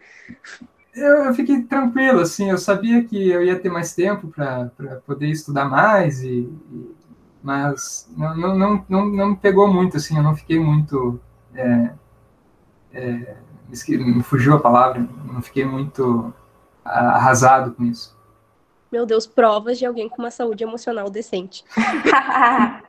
Eu, 0.95 1.25
eu 1.27 1.35
fiquei 1.35 1.63
tranquilo, 1.63 2.21
assim, 2.21 2.51
eu 2.51 2.59
sabia 2.59 3.05
que 3.05 3.29
eu 3.31 3.45
ia 3.45 3.59
ter 3.61 3.71
mais 3.71 3.95
tempo 3.95 4.29
para 4.29 4.71
poder 5.07 5.29
estudar 5.29 5.65
mais, 5.67 6.21
e, 6.23 6.41
e- 6.73 6.97
mas 7.43 8.09
não, 8.17 8.37
não, 8.37 8.59
não, 8.59 8.85
não, 8.89 9.07
não 9.07 9.31
me 9.31 9.37
pegou 9.37 9.73
muito, 9.73 9.97
assim, 9.97 10.17
eu 10.17 10.23
não 10.23 10.35
fiquei 10.37 10.59
muito. 10.59 11.21
é, 11.55 11.91
é, 12.93 13.37
me 13.71 14.23
fugiu 14.23 14.55
a 14.55 14.61
palavra, 14.61 15.07
não 15.33 15.41
fiquei 15.41 15.65
muito 15.65 16.33
ah, 16.85 17.17
arrasado 17.17 17.73
com 17.73 17.85
isso. 17.85 18.19
Meu 18.91 19.07
Deus, 19.07 19.27
provas 19.27 19.79
de 19.79 19.87
alguém 19.87 20.09
com 20.09 20.21
uma 20.21 20.31
saúde 20.31 20.65
emocional 20.65 21.09
decente. 21.09 21.65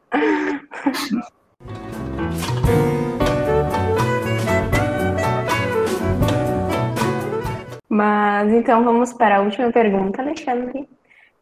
Mas 7.87 8.51
então 8.51 8.83
vamos 8.83 9.13
para 9.13 9.37
a 9.37 9.41
última 9.41 9.71
pergunta, 9.71 10.21
Alexandre. 10.21 10.89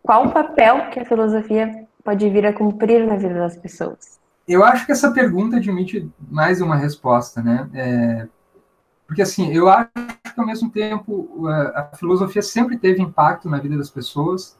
Qual 0.03 0.25
o 0.25 0.31
papel 0.31 0.89
que 0.89 0.99
a 0.99 1.05
filosofia 1.05 1.87
pode 2.03 2.29
vir 2.29 2.45
a 2.45 2.51
cumprir 2.51 3.05
na 3.05 3.15
vida 3.15 3.35
das 3.35 3.55
pessoas? 3.55 4.19
Eu 4.47 4.63
acho 4.63 4.85
que 4.85 4.91
essa 4.91 5.11
pergunta 5.11 5.57
admite 5.57 6.09
mais 6.29 6.59
uma 6.59 6.75
resposta, 6.75 7.41
né? 7.41 7.69
É, 7.73 8.27
porque, 9.09 9.23
assim, 9.23 9.51
eu 9.51 9.67
acho 9.67 9.89
que, 9.91 10.39
ao 10.39 10.45
mesmo 10.45 10.69
tempo, 10.69 11.47
a, 11.47 11.79
a 11.79 11.97
filosofia 11.97 12.43
sempre 12.43 12.77
teve 12.77 13.01
impacto 13.01 13.49
na 13.49 13.57
vida 13.57 13.75
das 13.75 13.89
pessoas, 13.89 14.55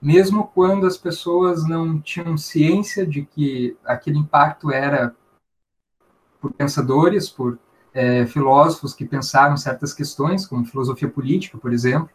mesmo 0.00 0.50
quando 0.54 0.86
as 0.86 0.96
pessoas 0.96 1.68
não 1.68 2.00
tinham 2.00 2.34
ciência 2.38 3.06
de 3.06 3.26
que 3.26 3.76
aquele 3.84 4.16
impacto 4.16 4.72
era 4.72 5.14
por 6.40 6.50
pensadores, 6.54 7.28
por 7.28 7.58
é, 7.92 8.24
filósofos 8.24 8.94
que 8.94 9.04
pensaram 9.04 9.54
certas 9.58 9.92
questões, 9.92 10.46
como 10.46 10.64
filosofia 10.64 11.10
política, 11.10 11.58
por 11.58 11.70
exemplo. 11.70 12.08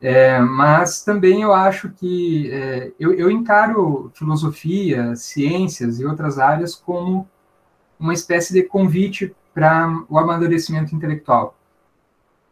É, 0.00 0.38
mas 0.38 1.02
também 1.02 1.42
eu 1.42 1.52
acho 1.52 1.90
que 1.90 2.48
é, 2.52 2.92
eu, 2.96 3.12
eu 3.12 3.28
encaro 3.28 4.12
filosofia, 4.14 5.16
ciências 5.16 5.98
e 5.98 6.06
outras 6.06 6.38
áreas 6.38 6.76
como 6.76 7.28
uma 7.98 8.14
espécie 8.14 8.52
de 8.52 8.62
convite 8.62 9.34
para 9.60 10.04
o 10.08 10.18
amadurecimento 10.18 10.94
intelectual. 10.94 11.54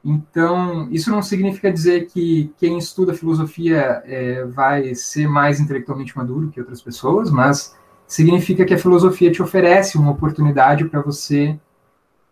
Então, 0.04 0.88
isso 0.90 1.10
não 1.10 1.22
significa 1.22 1.72
dizer 1.72 2.06
que 2.06 2.52
quem 2.58 2.76
estuda 2.76 3.14
filosofia 3.14 4.02
é, 4.04 4.44
vai 4.44 4.94
ser 4.94 5.26
mais 5.26 5.58
intelectualmente 5.58 6.16
maduro 6.16 6.50
que 6.50 6.60
outras 6.60 6.82
pessoas, 6.82 7.30
mas 7.30 7.74
significa 8.06 8.64
que 8.66 8.74
a 8.74 8.78
filosofia 8.78 9.32
te 9.32 9.42
oferece 9.42 9.96
uma 9.96 10.10
oportunidade 10.10 10.84
para 10.84 11.00
você, 11.00 11.58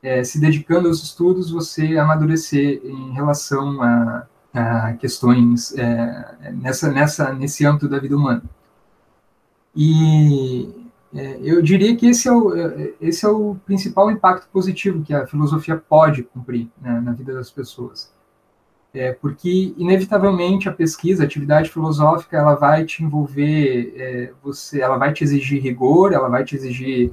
é, 0.02 0.22
se 0.22 0.38
dedicando 0.38 0.88
aos 0.88 1.02
estudos, 1.02 1.50
você 1.50 1.96
amadurecer 1.96 2.82
em 2.84 3.12
relação 3.12 3.82
a, 3.82 4.26
a 4.52 4.92
questões 4.92 5.74
é, 5.76 6.52
nessa, 6.52 6.92
nessa, 6.92 7.32
nesse 7.32 7.64
âmbito 7.64 7.88
da 7.88 7.98
vida 7.98 8.14
humana. 8.14 8.42
E 9.74 10.85
é, 11.16 11.38
eu 11.42 11.62
diria 11.62 11.96
que 11.96 12.06
esse 12.06 12.28
é, 12.28 12.32
o, 12.32 12.52
esse 13.00 13.24
é 13.24 13.28
o 13.28 13.56
principal 13.64 14.10
impacto 14.10 14.48
positivo 14.50 15.02
que 15.02 15.14
a 15.14 15.26
filosofia 15.26 15.76
pode 15.76 16.22
cumprir 16.22 16.68
né, 16.80 17.00
na 17.00 17.12
vida 17.12 17.32
das 17.32 17.50
pessoas. 17.50 18.14
É, 18.92 19.12
porque, 19.12 19.74
inevitavelmente, 19.76 20.68
a 20.68 20.72
pesquisa, 20.72 21.22
a 21.22 21.26
atividade 21.26 21.70
filosófica, 21.70 22.36
ela 22.36 22.54
vai 22.54 22.84
te 22.84 23.02
envolver, 23.02 23.94
é, 23.96 24.32
você, 24.42 24.80
ela 24.80 24.96
vai 24.96 25.12
te 25.12 25.22
exigir 25.22 25.62
rigor, 25.62 26.12
ela 26.12 26.28
vai 26.28 26.44
te 26.44 26.54
exigir 26.54 27.12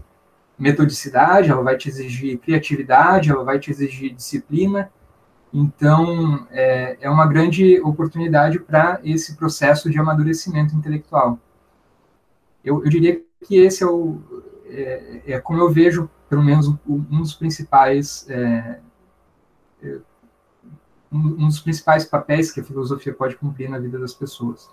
metodicidade, 0.58 1.50
ela 1.50 1.62
vai 1.62 1.78
te 1.78 1.90
exigir 1.90 2.38
criatividade, 2.38 3.32
ela 3.32 3.44
vai 3.44 3.60
te 3.60 3.70
exigir 3.72 4.14
disciplina. 4.14 4.90
Então, 5.54 6.48
é, 6.52 6.98
é 7.02 7.10
uma 7.10 7.28
grande 7.28 7.80
oportunidade 7.82 8.60
para 8.60 9.00
esse 9.04 9.36
processo 9.36 9.90
de 9.90 10.00
amadurecimento 10.00 10.76
intelectual. 10.76 11.38
Eu, 12.64 12.84
eu 12.84 12.90
diria 12.90 13.22
que 13.44 13.58
esse 13.58 13.84
é, 13.84 13.88
o, 13.88 14.20
é, 14.66 15.22
é, 15.28 15.40
como 15.40 15.60
eu 15.60 15.70
vejo, 15.72 16.10
pelo 16.30 16.44
menos, 16.44 16.68
um 16.88 17.22
dos 17.22 17.34
principais 17.34 18.26
é, 18.30 18.80
um 21.12 21.48
dos 21.48 21.60
principais 21.60 22.06
papéis 22.06 22.52
que 22.52 22.60
a 22.60 22.64
filosofia 22.64 23.14
pode 23.14 23.36
cumprir 23.36 23.70
na 23.70 23.78
vida 23.78 24.00
das 24.00 24.14
pessoas. 24.14 24.68